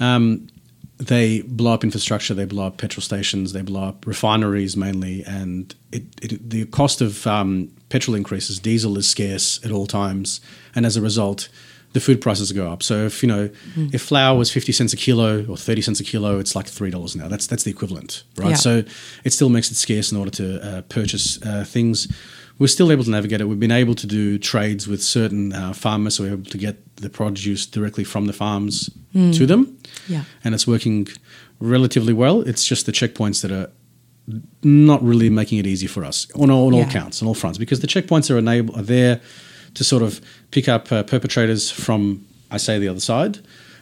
Um, 0.00 0.48
they 0.96 1.42
blow 1.42 1.74
up 1.74 1.84
infrastructure, 1.84 2.34
they 2.34 2.46
blow 2.46 2.66
up 2.66 2.78
petrol 2.78 3.02
stations, 3.02 3.52
they 3.52 3.62
blow 3.62 3.84
up 3.84 4.06
refineries 4.06 4.76
mainly, 4.76 5.22
and 5.24 5.74
it, 5.92 6.02
it, 6.22 6.50
the 6.50 6.64
cost 6.66 7.00
of 7.00 7.26
um, 7.26 7.70
petrol 7.88 8.16
increases. 8.16 8.58
Diesel 8.58 8.96
is 8.98 9.08
scarce 9.08 9.64
at 9.64 9.70
all 9.70 9.86
times, 9.86 10.40
and 10.74 10.86
as 10.86 10.96
a 10.96 11.02
result, 11.02 11.50
the 11.98 12.04
food 12.04 12.20
prices 12.20 12.52
go 12.52 12.70
up. 12.72 12.82
So 12.82 12.94
if 13.06 13.22
you 13.22 13.28
know 13.28 13.50
if 13.92 14.02
flour 14.02 14.36
was 14.38 14.52
fifty 14.52 14.72
cents 14.72 14.92
a 14.92 14.96
kilo 14.96 15.44
or 15.46 15.56
thirty 15.56 15.82
cents 15.82 16.00
a 16.00 16.04
kilo, 16.04 16.38
it's 16.38 16.54
like 16.54 16.66
three 16.78 16.90
dollars 16.90 17.14
now. 17.16 17.26
That's 17.28 17.46
that's 17.50 17.64
the 17.64 17.70
equivalent, 17.70 18.22
right? 18.36 18.50
Yeah. 18.50 18.56
So 18.56 18.82
it 19.24 19.32
still 19.32 19.48
makes 19.48 19.70
it 19.72 19.76
scarce 19.76 20.12
in 20.12 20.18
order 20.18 20.30
to 20.32 20.46
uh, 20.68 20.82
purchase 20.82 21.26
uh, 21.42 21.64
things. 21.66 22.06
We're 22.60 22.66
still 22.78 22.90
able 22.90 23.04
to 23.04 23.10
navigate 23.10 23.40
it. 23.40 23.44
We've 23.44 23.60
been 23.68 23.80
able 23.84 23.94
to 23.94 24.06
do 24.06 24.38
trades 24.38 24.88
with 24.88 25.00
certain 25.02 25.52
uh, 25.52 25.72
farmers, 25.72 26.14
so 26.16 26.24
we're 26.24 26.32
able 26.32 26.50
to 26.50 26.58
get 26.58 26.76
the 26.96 27.08
produce 27.08 27.66
directly 27.66 28.04
from 28.04 28.26
the 28.26 28.32
farms 28.32 28.90
to 29.38 29.46
them, 29.46 29.76
Yeah. 30.08 30.22
and 30.44 30.54
it's 30.54 30.66
working 30.66 31.08
relatively 31.60 32.12
well. 32.12 32.42
It's 32.50 32.64
just 32.64 32.86
the 32.86 32.92
checkpoints 32.92 33.42
that 33.42 33.50
are 33.52 33.70
not 34.62 35.02
really 35.02 35.30
making 35.30 35.58
it 35.58 35.66
easy 35.66 35.86
for 35.86 36.04
us 36.04 36.26
on 36.34 36.50
all, 36.50 36.66
on 36.68 36.74
all 36.74 36.84
counts, 36.86 37.22
on 37.22 37.28
all 37.28 37.34
fronts, 37.34 37.58
because 37.58 37.80
the 37.80 37.86
checkpoints 37.86 38.30
are 38.32 38.38
enable 38.38 38.76
are 38.78 38.82
there 38.82 39.20
to 39.78 39.84
sort 39.84 40.02
of 40.02 40.20
pick 40.50 40.68
up 40.68 40.90
uh, 40.90 41.04
perpetrators 41.04 41.70
from, 41.70 42.26
I 42.50 42.56
say, 42.56 42.80
the 42.80 42.88
other 42.88 42.98
side, 43.00 43.38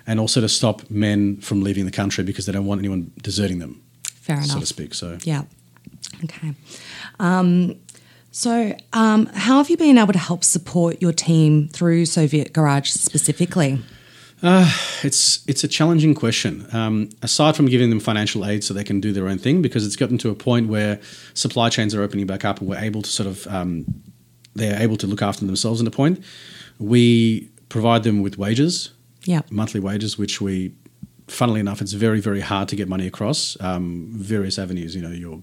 and 0.06 0.20
also 0.20 0.42
to 0.42 0.48
stop 0.48 0.90
men 0.90 1.38
from 1.38 1.62
leaving 1.62 1.86
the 1.86 1.90
country 1.90 2.22
because 2.22 2.44
they 2.44 2.52
don't 2.52 2.66
want 2.66 2.80
anyone 2.80 3.10
deserting 3.22 3.60
them, 3.60 3.80
Fair 4.04 4.36
enough. 4.36 4.48
so 4.48 4.60
to 4.60 4.66
speak. 4.66 4.92
So 4.92 5.16
Yeah. 5.24 5.44
Okay. 6.24 6.52
Um, 7.18 7.76
so, 8.30 8.76
um, 8.92 9.24
how 9.32 9.56
have 9.56 9.70
you 9.70 9.78
been 9.78 9.96
able 9.96 10.12
to 10.12 10.18
help 10.18 10.44
support 10.44 11.00
your 11.00 11.12
team 11.14 11.68
through 11.68 12.04
Soviet 12.04 12.52
Garage 12.52 12.90
specifically? 12.90 13.78
it's 14.42 15.42
it's 15.48 15.64
a 15.64 15.68
challenging 15.68 16.14
question. 16.14 16.66
Um, 16.72 17.08
aside 17.22 17.56
from 17.56 17.66
giving 17.66 17.88
them 17.88 18.00
financial 18.00 18.44
aid 18.44 18.62
so 18.64 18.74
they 18.74 18.84
can 18.84 19.00
do 19.00 19.12
their 19.14 19.28
own 19.28 19.38
thing, 19.38 19.62
because 19.62 19.86
it's 19.86 19.96
gotten 19.96 20.18
to 20.18 20.28
a 20.28 20.34
point 20.34 20.68
where 20.68 21.00
supply 21.32 21.70
chains 21.70 21.94
are 21.94 22.02
opening 22.02 22.26
back 22.26 22.44
up 22.44 22.60
and 22.60 22.68
we're 22.68 22.78
able 22.78 23.00
to 23.00 23.08
sort 23.08 23.26
of 23.26 23.46
um, 23.46 23.86
they're 24.56 24.80
able 24.80 24.96
to 24.98 25.06
look 25.06 25.22
after 25.22 25.44
themselves. 25.46 25.80
In 25.80 25.86
a 25.86 25.90
point, 25.90 26.22
we 26.78 27.48
provide 27.68 28.02
them 28.02 28.22
with 28.22 28.38
wages, 28.38 28.90
Yeah. 29.24 29.42
monthly 29.50 29.80
wages, 29.80 30.18
which 30.18 30.40
we, 30.40 30.72
funnily 31.28 31.60
enough, 31.60 31.80
it's 31.82 31.92
very 31.92 32.20
very 32.20 32.40
hard 32.40 32.68
to 32.68 32.76
get 32.76 32.88
money 32.88 33.06
across 33.06 33.56
um, 33.60 34.08
various 34.12 34.58
avenues. 34.58 34.94
You 34.94 35.02
know 35.02 35.10
your 35.10 35.42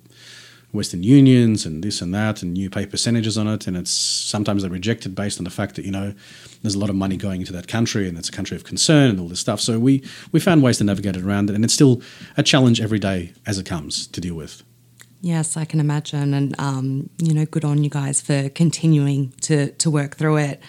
Western 0.72 1.04
unions 1.04 1.68
and 1.68 1.84
this 1.84 2.02
and 2.02 2.12
that, 2.16 2.42
and 2.42 2.58
you 2.58 2.68
pay 2.70 2.86
percentages 2.88 3.38
on 3.38 3.48
it, 3.48 3.68
and 3.68 3.78
it's 3.78 3.92
sometimes 3.92 4.64
they're 4.64 4.72
rejected 4.72 5.14
based 5.14 5.38
on 5.40 5.44
the 5.44 5.52
fact 5.52 5.76
that 5.76 5.86
you 5.86 5.92
know 5.92 6.14
there's 6.62 6.74
a 6.76 6.80
lot 6.80 6.90
of 6.90 6.96
money 6.96 7.16
going 7.18 7.42
into 7.42 7.54
that 7.54 7.68
country, 7.68 8.08
and 8.10 8.18
it's 8.18 8.30
a 8.30 8.32
country 8.32 8.58
of 8.58 8.64
concern 8.64 9.10
and 9.12 9.20
all 9.20 9.28
this 9.28 9.40
stuff. 9.40 9.60
So 9.62 9.78
we 9.80 10.02
we 10.32 10.40
found 10.40 10.64
ways 10.64 10.78
to 10.80 10.84
navigate 10.84 11.16
it 11.16 11.24
around 11.24 11.50
it, 11.50 11.56
and 11.56 11.64
it's 11.64 11.74
still 11.76 12.02
a 12.38 12.44
challenge 12.44 12.82
every 12.82 13.00
day 13.00 13.34
as 13.46 13.60
it 13.60 13.66
comes 13.66 14.08
to 14.08 14.20
deal 14.22 14.36
with. 14.36 14.64
Yes, 15.26 15.56
I 15.56 15.64
can 15.64 15.80
imagine, 15.80 16.34
and 16.34 16.54
um, 16.60 17.10
you 17.18 17.34
know, 17.34 17.46
good 17.46 17.64
on 17.64 17.82
you 17.82 17.90
guys 17.90 18.20
for 18.20 18.50
continuing 18.50 19.32
to 19.44 19.72
to 19.72 19.90
work 19.90 20.18
through 20.18 20.36
it. 20.36 20.62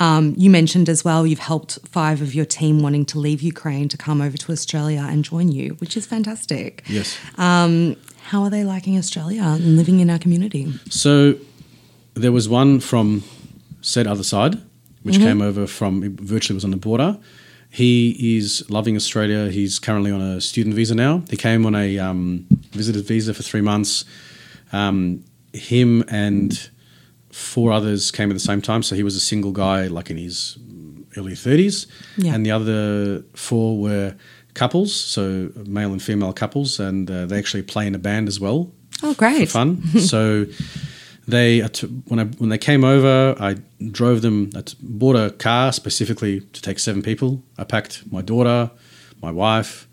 Um, 0.00 0.32
you 0.38 0.48
mentioned 0.48 0.88
as 0.88 1.04
well 1.04 1.26
you've 1.26 1.38
helped 1.38 1.78
five 1.84 2.22
of 2.22 2.34
your 2.34 2.46
team 2.46 2.80
wanting 2.80 3.04
to 3.06 3.18
leave 3.18 3.42
Ukraine 3.42 3.86
to 3.90 3.98
come 3.98 4.22
over 4.22 4.38
to 4.38 4.50
Australia 4.50 5.06
and 5.06 5.22
join 5.22 5.52
you, 5.52 5.76
which 5.80 5.94
is 5.94 6.06
fantastic. 6.06 6.84
Yes. 6.86 7.18
How 7.36 8.42
are 8.42 8.50
they 8.50 8.64
liking 8.64 8.96
Australia 8.96 9.42
and 9.42 9.76
living 9.76 10.00
in 10.00 10.08
our 10.10 10.18
community? 10.18 10.72
So 10.90 11.34
there 12.14 12.32
was 12.32 12.48
one 12.48 12.80
from 12.80 13.24
said 13.82 14.06
other 14.06 14.24
side, 14.24 14.56
which 15.02 15.18
came 15.18 15.42
over 15.42 15.66
from 15.66 16.02
it 16.02 16.12
virtually 16.12 16.54
was 16.54 16.64
on 16.64 16.70
the 16.70 16.78
border. 16.78 17.18
He 17.70 18.36
is 18.38 18.68
loving 18.70 18.96
Australia. 18.96 19.50
He's 19.50 19.78
currently 19.78 20.10
on 20.10 20.20
a 20.20 20.40
student 20.40 20.74
visa 20.74 20.94
now. 20.94 21.22
He 21.30 21.36
came 21.36 21.66
on 21.66 21.74
a 21.74 21.98
um, 21.98 22.46
visited 22.72 23.04
visa 23.04 23.34
for 23.34 23.42
three 23.42 23.60
months. 23.60 24.04
Um, 24.72 25.24
him 25.52 26.02
and 26.08 26.70
four 27.30 27.70
others 27.72 28.10
came 28.10 28.30
at 28.30 28.34
the 28.34 28.40
same 28.40 28.62
time. 28.62 28.82
So 28.82 28.94
he 28.96 29.02
was 29.02 29.16
a 29.16 29.20
single 29.20 29.52
guy, 29.52 29.86
like 29.86 30.10
in 30.10 30.16
his 30.16 30.56
early 31.16 31.32
30s. 31.34 31.86
Yeah. 32.16 32.34
And 32.34 32.44
the 32.44 32.50
other 32.52 33.22
four 33.34 33.78
were 33.78 34.14
couples, 34.54 34.94
so 34.94 35.50
male 35.66 35.92
and 35.92 36.02
female 36.02 36.32
couples. 36.32 36.80
And 36.80 37.10
uh, 37.10 37.26
they 37.26 37.38
actually 37.38 37.62
play 37.62 37.86
in 37.86 37.94
a 37.94 37.98
band 37.98 38.28
as 38.28 38.40
well 38.40 38.72
Oh, 39.02 39.12
for 39.12 39.18
great! 39.18 39.48
fun. 39.50 39.82
so 40.00 40.46
they 41.28 41.60
uh, 41.60 41.68
when 42.06 42.18
I 42.18 42.24
when 42.24 42.48
they 42.48 42.58
came 42.58 42.84
over, 42.84 43.36
I 43.38 43.56
drove 43.90 44.22
them. 44.22 44.50
I 44.56 44.62
t- 44.62 44.76
bought 44.80 45.14
a 45.14 45.30
car 45.30 45.72
specifically 45.72 46.40
to 46.40 46.62
take 46.62 46.78
seven 46.78 47.02
people. 47.02 47.42
I 47.58 47.64
packed 47.64 48.10
my 48.10 48.22
daughter, 48.22 48.70
my 49.22 49.30
wife, 49.30 49.86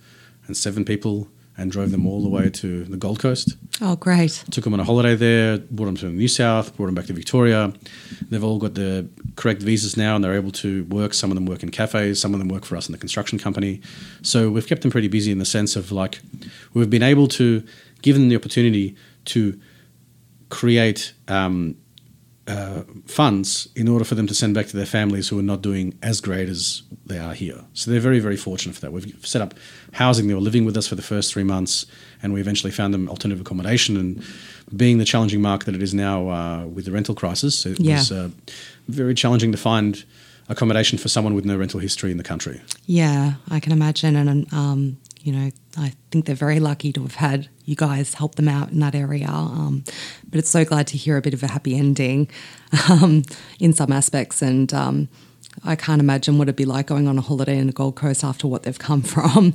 and 0.48 0.56
seven 0.56 0.86
people, 0.86 1.28
and 1.58 1.69
drove 1.69 1.91
them 1.91 2.08
all 2.08 2.24
the 2.24 2.30
way 2.30 2.50
to 2.50 2.86
the 2.86 2.95
Gold 2.95 3.19
Coast. 3.19 3.58
Oh, 3.82 3.98
great! 3.98 4.45
Took 4.50 4.63
them 4.63 4.74
on 4.74 4.80
a 4.80 4.86
holiday 4.86 5.15
there. 5.15 5.58
Brought 5.58 5.88
them 5.88 5.98
to 5.98 6.06
the 6.06 6.13
New 6.13 6.30
South. 6.30 6.76
Brought 6.78 6.86
them 6.86 6.95
back 6.95 7.08
to 7.08 7.13
Victoria. 7.13 7.74
They've 8.30 8.43
all 8.43 8.58
got 8.58 8.76
the 8.76 9.10
correct 9.36 9.62
visas 9.62 9.98
now, 9.98 10.15
and 10.15 10.24
they're 10.24 10.36
able 10.36 10.52
to 10.54 10.86
work. 10.86 11.13
Some 11.13 11.32
of 11.32 11.36
them 11.36 11.45
work 11.45 11.63
in 11.63 11.69
cafes. 11.69 12.21
Some 12.21 12.34
of 12.34 12.39
them 12.39 12.48
work 12.48 12.63
for 12.63 12.78
us 12.78 12.88
in 12.88 12.93
the 12.93 12.98
construction 12.98 13.38
company. 13.39 13.82
So 14.21 14.50
we've 14.50 14.67
kept 14.67 14.84
them 14.84 14.91
pretty 14.91 15.10
busy 15.10 15.34
in 15.34 15.39
the 15.39 15.45
sense 15.45 15.76
of 15.76 15.91
like 15.91 16.21
we've 16.74 16.89
been 16.89 17.04
able 17.04 17.28
to 17.28 17.62
give 18.02 18.15
them 18.15 18.30
the 18.30 18.38
opportunity 18.38 18.95
to 19.26 19.60
create 20.60 21.13
um, 21.28 21.76
uh, 22.48 22.82
funds 23.08 23.68
in 23.76 23.88
order 23.88 24.06
for 24.06 24.15
them 24.15 24.28
to 24.28 24.34
send 24.34 24.54
back 24.54 24.68
to 24.68 24.78
their 24.78 24.86
families 24.86 25.30
who 25.30 25.38
are 25.39 25.48
not 25.54 25.62
doing 25.62 25.94
as 26.02 26.22
great 26.22 26.48
as 26.50 26.84
they 27.06 27.18
are 27.18 27.34
here. 27.34 27.60
So 27.74 27.91
they're 27.91 28.00
very, 28.10 28.20
very 28.20 28.38
fortunate 28.38 28.76
for 28.76 28.82
that. 28.82 28.91
We've 28.91 29.26
set 29.26 29.41
up 29.41 29.54
housing. 29.94 30.28
They 30.28 30.34
were 30.34 30.46
living 30.50 30.65
with 30.65 30.78
us 30.78 30.88
for 30.88 30.96
the 30.96 31.02
first 31.13 31.34
three 31.34 31.44
months, 31.44 31.86
and 32.22 32.34
we 32.34 32.39
eventually 32.39 32.72
found 32.72 32.94
them 32.94 33.10
alternative 33.10 33.41
accommodation. 33.41 33.98
And 33.98 34.24
being 34.76 34.98
the 35.00 35.06
challenging 35.06 35.41
market 35.41 35.65
that 35.65 35.76
it 35.76 35.84
is 35.84 35.94
now 35.94 36.30
uh, 36.30 36.65
with 36.76 36.86
the 36.86 36.91
rental 36.91 37.15
crisis, 37.15 37.65
it 37.65 37.80
Yeah. 37.80 37.98
was 37.98 38.12
uh, 38.12 38.30
very 38.88 39.13
challenging 39.15 39.52
to 39.52 39.58
find 39.58 40.04
accommodation 40.48 40.98
for 41.00 41.10
someone 41.10 41.34
with 41.36 41.46
no 41.46 41.58
rental 41.58 41.80
history 41.80 42.12
in 42.12 42.18
the 42.18 42.24
country. 42.24 42.62
Yeah, 42.86 43.34
I 43.50 43.60
can 43.60 43.72
imagine. 43.72 44.15
And, 44.15 44.54
um, 44.54 44.98
you 45.25 45.31
know, 45.31 45.49
I 45.75 45.93
think 46.11 46.25
they're 46.25 46.35
very 46.35 46.59
lucky 46.59 46.93
to 46.93 47.01
have 47.01 47.15
had 47.15 47.49
you 47.65 47.75
guys 47.75 48.13
help 48.13 48.35
them 48.35 48.47
out 48.47 48.69
in 48.69 48.79
that 48.81 48.93
area. 48.93 49.27
Um, 49.27 49.83
but 50.29 50.38
it's 50.38 50.51
so 50.51 50.63
glad 50.63 50.85
to 50.88 50.97
hear 50.97 51.17
a 51.17 51.21
bit 51.21 51.33
of 51.33 51.41
a 51.41 51.47
happy 51.47 51.75
ending 51.75 52.29
um, 52.89 53.23
in 53.59 53.73
some 53.73 53.91
aspects. 53.91 54.43
And 54.43 54.71
um, 54.71 55.09
I 55.63 55.75
can't 55.75 55.99
imagine 55.99 56.38
what 56.38 56.47
it'd 56.47 56.55
be 56.55 56.65
like 56.65 56.85
going 56.85 57.07
on 57.07 57.17
a 57.17 57.21
holiday 57.21 57.57
in 57.57 57.65
the 57.65 57.73
Gold 57.73 57.95
Coast 57.95 58.23
after 58.23 58.47
what 58.47 58.63
they've 58.63 58.77
come 58.77 59.01
from. 59.15 59.53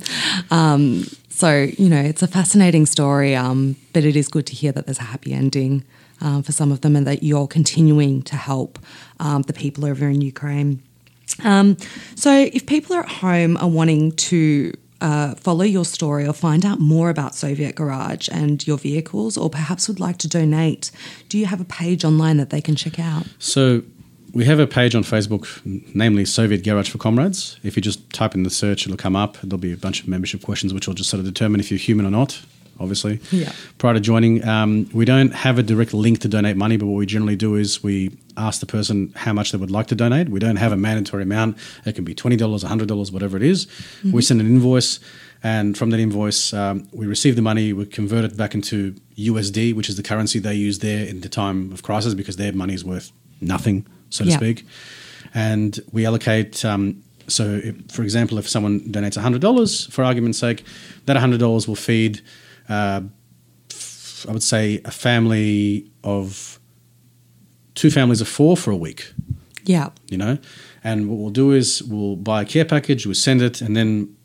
Um, 0.51 1.05
so, 1.29 1.69
you 1.77 1.87
know, 1.87 2.01
it's 2.01 2.21
a 2.21 2.27
fascinating 2.27 2.85
story, 2.85 3.33
um, 3.33 3.77
but 3.93 4.03
it 4.03 4.17
is 4.17 4.27
good 4.27 4.47
to 4.47 4.53
hear 4.53 4.73
that 4.73 4.87
there's 4.87 4.99
a 4.99 5.03
happy 5.03 5.31
ending 5.31 5.85
um, 6.19 6.43
for 6.43 6.51
some 6.51 6.73
of 6.73 6.81
them 6.81 6.97
and 6.97 7.07
that 7.07 7.23
you're 7.23 7.47
continuing 7.47 8.23
to 8.23 8.35
help 8.35 8.77
um, 9.21 9.43
the 9.43 9.53
people 9.53 9.85
over 9.85 10.09
in 10.09 10.19
Ukraine. 10.19 10.83
Um, 11.45 11.77
so, 12.15 12.49
if 12.51 12.65
people 12.65 12.93
are 12.93 13.03
at 13.03 13.09
home 13.09 13.55
are 13.55 13.69
wanting 13.69 14.11
to 14.11 14.73
uh, 15.01 15.35
follow 15.35 15.63
your 15.63 15.85
story 15.85 16.25
or 16.27 16.33
find 16.33 16.65
out 16.65 16.79
more 16.79 17.09
about 17.09 17.35
Soviet 17.35 17.75
Garage 17.75 18.29
and 18.31 18.65
your 18.65 18.77
vehicles, 18.77 19.37
or 19.37 19.49
perhaps 19.49 19.87
would 19.87 19.99
like 19.99 20.17
to 20.19 20.27
donate, 20.27 20.91
do 21.27 21.37
you 21.37 21.47
have 21.47 21.59
a 21.59 21.65
page 21.65 22.05
online 22.05 22.37
that 22.37 22.49
they 22.49 22.61
can 22.61 22.75
check 22.75 22.99
out? 22.99 23.25
So 23.39 23.83
we 24.33 24.45
have 24.45 24.59
a 24.59 24.67
page 24.67 24.95
on 24.95 25.03
Facebook, 25.03 25.61
namely 25.93 26.25
Soviet 26.25 26.63
Garage 26.63 26.89
for 26.89 26.97
Comrades. 26.97 27.59
If 27.63 27.75
you 27.75 27.81
just 27.81 28.09
type 28.13 28.35
in 28.35 28.43
the 28.43 28.49
search, 28.49 28.85
it'll 28.85 28.97
come 28.97 29.15
up. 29.15 29.37
There'll 29.41 29.57
be 29.57 29.73
a 29.73 29.77
bunch 29.77 30.01
of 30.01 30.07
membership 30.07 30.43
questions, 30.43 30.73
which 30.73 30.87
will 30.87 30.93
just 30.93 31.09
sort 31.09 31.19
of 31.19 31.25
determine 31.25 31.59
if 31.59 31.69
you're 31.69 31.77
human 31.77 32.05
or 32.05 32.11
not. 32.11 32.41
Obviously, 32.81 33.19
Yeah. 33.31 33.51
Prior 33.77 33.93
to 33.93 33.99
joining, 33.99 34.43
um, 34.47 34.89
we 34.93 35.05
don't 35.05 35.33
have 35.33 35.57
a 35.59 35.63
direct 35.63 35.93
link 35.93 36.19
to 36.19 36.27
donate 36.27 36.57
money, 36.57 36.77
but 36.77 36.87
what 36.87 36.97
we 36.97 37.05
generally 37.05 37.35
do 37.35 37.55
is 37.55 37.83
we 37.83 38.11
ask 38.37 38.59
the 38.59 38.65
person 38.65 39.11
how 39.15 39.33
much 39.33 39.51
they 39.51 39.57
would 39.57 39.71
like 39.71 39.87
to 39.87 39.95
donate. 39.95 40.29
We 40.29 40.39
don't 40.39 40.55
have 40.57 40.71
a 40.71 40.77
mandatory 40.77 41.23
amount. 41.23 41.57
It 41.85 41.93
can 41.95 42.03
be 42.03 42.13
twenty 42.15 42.37
dollars, 42.37 42.63
hundred 42.63 42.87
dollars, 42.87 43.11
whatever 43.11 43.37
it 43.37 43.43
is. 43.43 43.67
We 44.03 44.21
send 44.21 44.41
an 44.41 44.47
invoice, 44.47 44.99
and 45.43 45.77
from 45.77 45.89
that 45.91 45.99
invoice, 45.99 46.53
um, 46.53 46.87
we 46.91 47.05
receive 47.05 47.35
the 47.35 47.41
money. 47.41 47.73
We 47.73 47.85
convert 47.85 48.25
it 48.25 48.35
back 48.37 48.53
into 48.55 48.95
USD, 49.17 49.73
which 49.75 49.89
is 49.89 49.95
the 49.95 50.03
currency 50.03 50.39
they 50.39 50.55
use 50.55 50.79
there 50.79 51.05
in 51.05 51.21
the 51.21 51.29
time 51.29 51.71
of 51.71 51.83
crisis, 51.83 52.13
because 52.13 52.37
their 52.37 52.53
money 52.53 52.73
is 52.73 52.83
worth 52.83 53.11
nothing, 53.41 53.85
so 54.09 54.23
to 54.23 54.29
Yeah. 54.31 54.37
speak. 54.37 54.65
And 55.33 55.79
we 55.91 56.05
allocate. 56.05 56.63
Um, 56.65 57.03
so, 57.27 57.61
if, 57.63 57.75
for 57.89 58.03
example, 58.03 58.37
if 58.37 58.49
someone 58.49 58.81
donates 58.81 59.15
hundred 59.17 59.41
dollars, 59.41 59.85
for 59.85 60.03
argument's 60.03 60.39
sake, 60.39 60.63
that 61.05 61.15
hundred 61.17 61.39
dollars 61.39 61.67
will 61.67 61.75
feed. 61.75 62.21
Uh, 62.71 63.01
I 64.29 64.31
would 64.31 64.43
say 64.43 64.81
a 64.85 64.91
family 64.91 65.91
of 66.03 66.59
two 67.75 67.89
families 67.91 68.21
of 68.21 68.27
four 68.27 68.55
for 68.55 68.71
a 68.71 68.77
week 68.77 69.13
Yeah. 69.65 69.89
you 70.09 70.17
know. 70.17 70.37
And 70.83 71.09
what 71.09 71.17
we'll 71.19 71.29
do 71.31 71.51
is 71.51 71.83
we'll 71.83 72.15
buy 72.15 72.41
a 72.41 72.45
care 72.45 72.65
package, 72.65 73.05
we 73.05 73.13
send 73.13 73.41
it, 73.41 73.61
and 73.61 73.75
then 73.75 74.15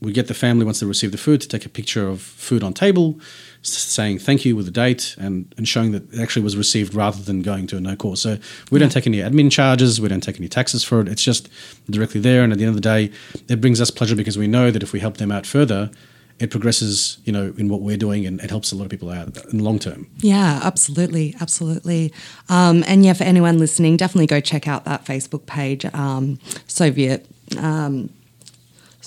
we 0.00 0.12
get 0.12 0.28
the 0.28 0.34
family 0.34 0.64
once 0.64 0.78
they 0.80 0.86
receive 0.86 1.10
the 1.10 1.18
food 1.18 1.40
to 1.40 1.48
take 1.48 1.66
a 1.66 1.68
picture 1.68 2.06
of 2.08 2.20
food 2.20 2.62
on 2.62 2.72
table, 2.72 3.18
saying 3.62 4.18
thank 4.20 4.44
you 4.44 4.54
with 4.54 4.66
the 4.66 4.70
date 4.70 5.16
and, 5.18 5.52
and 5.56 5.66
showing 5.66 5.90
that 5.92 6.12
it 6.12 6.20
actually 6.20 6.42
was 6.42 6.56
received 6.56 6.94
rather 6.94 7.20
than 7.22 7.42
going 7.42 7.66
to 7.66 7.76
a 7.76 7.80
no 7.80 7.96
call. 7.96 8.14
So 8.14 8.38
we 8.70 8.78
don't 8.78 8.92
take 8.92 9.08
any 9.08 9.18
admin 9.18 9.50
charges, 9.50 10.00
we 10.00 10.08
don't 10.08 10.22
take 10.22 10.38
any 10.38 10.48
taxes 10.48 10.84
for 10.84 11.00
it. 11.00 11.08
It's 11.08 11.22
just 11.22 11.48
directly 11.90 12.20
there. 12.20 12.44
And 12.44 12.52
at 12.52 12.58
the 12.58 12.64
end 12.64 12.76
of 12.76 12.80
the 12.82 12.88
day, 12.96 13.10
it 13.48 13.60
brings 13.60 13.80
us 13.80 13.90
pleasure 13.90 14.14
because 14.14 14.38
we 14.38 14.46
know 14.46 14.70
that 14.70 14.82
if 14.84 14.92
we 14.92 15.00
help 15.00 15.16
them 15.16 15.32
out 15.32 15.46
further, 15.46 15.90
it 16.38 16.50
progresses, 16.50 17.18
you 17.24 17.32
know, 17.32 17.52
in 17.56 17.68
what 17.68 17.80
we're 17.80 17.96
doing 17.96 18.26
and 18.26 18.40
it 18.40 18.50
helps 18.50 18.70
a 18.72 18.76
lot 18.76 18.84
of 18.84 18.90
people 18.90 19.10
out 19.10 19.26
in 19.50 19.58
the 19.58 19.64
long 19.64 19.78
term. 19.78 20.08
Yeah, 20.18 20.60
absolutely, 20.62 21.34
absolutely. 21.40 22.12
Um, 22.48 22.84
and 22.86 23.04
yeah, 23.04 23.12
for 23.12 23.24
anyone 23.24 23.58
listening, 23.58 23.96
definitely 23.96 24.26
go 24.26 24.40
check 24.40 24.68
out 24.68 24.84
that 24.84 25.04
Facebook 25.04 25.46
page, 25.46 25.84
um, 25.86 26.38
Soviet. 26.66 27.26
Um, 27.58 28.10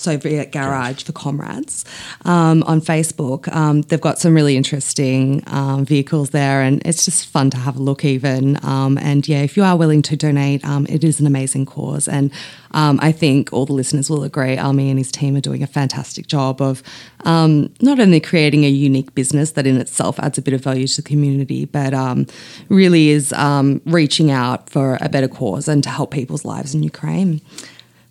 Soviet 0.01 0.51
Garage 0.51 1.03
for 1.03 1.11
Comrades 1.11 1.85
um, 2.25 2.63
on 2.63 2.81
Facebook. 2.81 3.53
Um, 3.55 3.83
they've 3.83 4.01
got 4.01 4.19
some 4.19 4.33
really 4.33 4.57
interesting 4.57 5.43
um, 5.47 5.85
vehicles 5.85 6.31
there, 6.31 6.61
and 6.61 6.81
it's 6.85 7.05
just 7.05 7.27
fun 7.27 7.49
to 7.51 7.57
have 7.57 7.77
a 7.77 7.81
look, 7.81 8.03
even. 8.03 8.57
Um, 8.63 8.97
and 8.97 9.27
yeah, 9.27 9.41
if 9.41 9.55
you 9.55 9.63
are 9.63 9.77
willing 9.77 10.01
to 10.03 10.17
donate, 10.17 10.65
um, 10.65 10.85
it 10.89 11.03
is 11.03 11.19
an 11.19 11.27
amazing 11.27 11.65
cause. 11.65 12.07
And 12.07 12.31
um, 12.71 12.99
I 13.01 13.11
think 13.11 13.51
all 13.53 13.65
the 13.65 13.73
listeners 13.73 14.09
will 14.09 14.23
agree, 14.23 14.57
Ami 14.57 14.89
and 14.89 14.97
his 14.97 15.11
team 15.11 15.35
are 15.35 15.41
doing 15.41 15.61
a 15.61 15.67
fantastic 15.67 16.27
job 16.27 16.61
of 16.61 16.81
um, 17.25 17.73
not 17.81 17.99
only 17.99 18.19
creating 18.19 18.63
a 18.63 18.69
unique 18.69 19.13
business 19.13 19.51
that 19.51 19.67
in 19.67 19.79
itself 19.79 20.19
adds 20.19 20.37
a 20.37 20.41
bit 20.41 20.53
of 20.53 20.61
value 20.61 20.87
to 20.87 21.01
the 21.01 21.07
community, 21.07 21.65
but 21.65 21.93
um, 21.93 22.25
really 22.69 23.09
is 23.09 23.33
um, 23.33 23.81
reaching 23.85 24.31
out 24.31 24.69
for 24.69 24.97
a 25.01 25.09
better 25.09 25.27
cause 25.27 25.67
and 25.67 25.83
to 25.83 25.89
help 25.89 26.11
people's 26.11 26.45
lives 26.45 26.73
in 26.73 26.83
Ukraine. 26.83 27.41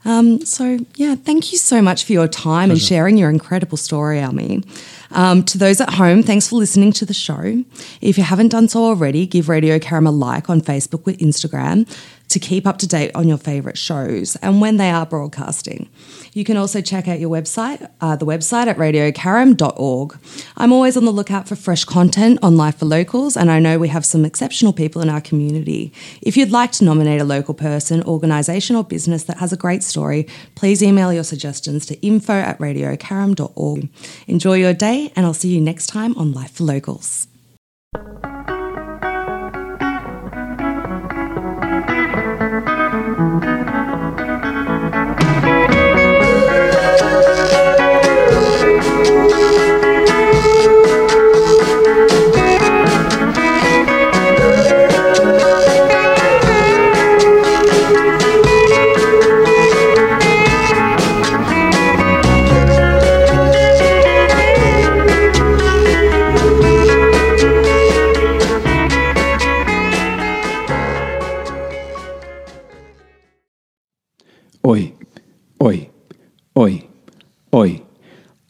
Um, 0.04 0.44
so, 0.44 0.78
yeah, 0.96 1.14
thank 1.14 1.52
you 1.52 1.58
so 1.58 1.82
much 1.82 2.04
for 2.04 2.12
your 2.12 2.28
time 2.28 2.70
and 2.70 2.80
sharing 2.80 3.18
your 3.18 3.28
incredible 3.28 3.76
story, 3.76 4.20
Ami. 4.20 4.62
Um, 5.10 5.42
to 5.44 5.58
those 5.58 5.80
at 5.80 5.90
home, 5.90 6.22
thanks 6.22 6.48
for 6.48 6.56
listening 6.56 6.92
to 6.92 7.04
the 7.04 7.12
show. 7.12 7.64
If 8.00 8.16
you 8.16 8.24
haven't 8.24 8.48
done 8.48 8.68
so 8.68 8.84
already, 8.84 9.26
give 9.26 9.48
Radio 9.48 9.78
Karam 9.78 10.06
a 10.06 10.10
like 10.10 10.48
on 10.48 10.60
Facebook 10.60 11.06
or 11.06 11.12
Instagram 11.18 11.86
to 12.30 12.38
keep 12.38 12.66
up 12.66 12.78
to 12.78 12.86
date 12.86 13.10
on 13.14 13.28
your 13.28 13.38
favourite 13.38 13.76
shows 13.76 14.36
and 14.36 14.60
when 14.60 14.76
they 14.76 14.90
are 14.90 15.04
broadcasting. 15.04 15.88
You 16.32 16.44
can 16.44 16.56
also 16.56 16.80
check 16.80 17.08
out 17.08 17.18
your 17.18 17.30
website, 17.30 17.88
uh, 18.00 18.16
the 18.16 18.26
website 18.26 18.66
at 18.68 18.76
radiokaram.org. 18.76 20.18
I'm 20.56 20.72
always 20.72 20.96
on 20.96 21.04
the 21.04 21.10
lookout 21.10 21.48
for 21.48 21.56
fresh 21.56 21.84
content 21.84 22.38
on 22.42 22.56
Life 22.56 22.78
for 22.78 22.86
Locals, 22.86 23.36
and 23.36 23.50
I 23.50 23.58
know 23.58 23.78
we 23.78 23.88
have 23.88 24.06
some 24.06 24.24
exceptional 24.24 24.72
people 24.72 25.02
in 25.02 25.08
our 25.08 25.20
community. 25.20 25.92
If 26.22 26.36
you'd 26.36 26.52
like 26.52 26.72
to 26.72 26.84
nominate 26.84 27.20
a 27.20 27.24
local 27.24 27.54
person, 27.54 28.02
organisation, 28.04 28.76
or 28.76 28.84
business 28.84 29.24
that 29.24 29.38
has 29.38 29.52
a 29.52 29.56
great 29.56 29.82
story, 29.82 30.26
please 30.54 30.82
email 30.82 31.12
your 31.12 31.24
suggestions 31.24 31.84
to 31.86 32.00
info 32.00 32.34
at 32.34 32.58
radiokaram.org. 32.58 33.88
Enjoy 34.28 34.54
your 34.54 34.74
day, 34.74 35.12
and 35.16 35.26
I'll 35.26 35.34
see 35.34 35.48
you 35.48 35.60
next 35.60 35.88
time 35.88 36.16
on 36.16 36.32
Life 36.32 36.52
for 36.52 36.64
Locals. 36.64 37.26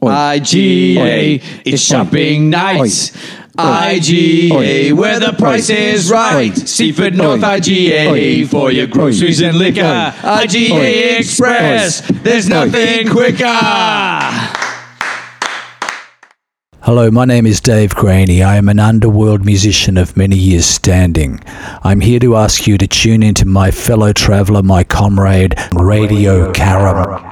IGA, 0.03 1.43
it's 1.65 1.83
shopping 1.83 2.51
nights. 2.51 3.11
IGA, 3.59 4.93
where 4.95 5.21
the 5.21 5.35
price 5.35 5.69
is 5.69 6.11
right. 6.11 6.57
Seaford 6.57 7.15
North 7.15 7.43
IGA 7.43 8.49
for 8.49 8.73
your 8.73 8.87
groceries 8.87 9.43
and 9.43 9.59
liquor. 9.59 9.81
IGA 9.81 11.19
Express, 11.19 12.01
there's 12.23 12.49
nothing 12.49 13.09
quicker. 13.09 13.45
Hello, 16.83 17.11
my 17.11 17.27
name 17.27 17.47
is 17.47 17.61
Dave 17.61 17.95
Graney. 17.95 18.43
I 18.43 18.57
am 18.57 18.69
an 18.71 18.81
underworld 18.81 19.45
musician 19.45 19.99
of 19.99 20.17
many 20.17 20.37
years 20.37 20.65
standing. 20.65 21.41
I'm 21.83 22.01
here 22.01 22.19
to 22.21 22.37
ask 22.37 22.67
you 22.67 22.79
to 22.79 22.87
tune 22.87 23.23
into 23.23 23.47
my 23.47 23.71
fellow 23.71 24.15
traveller, 24.15 24.63
my 24.63 24.83
comrade, 24.83 25.55
Radio 25.75 26.51
Karam. 26.53 27.30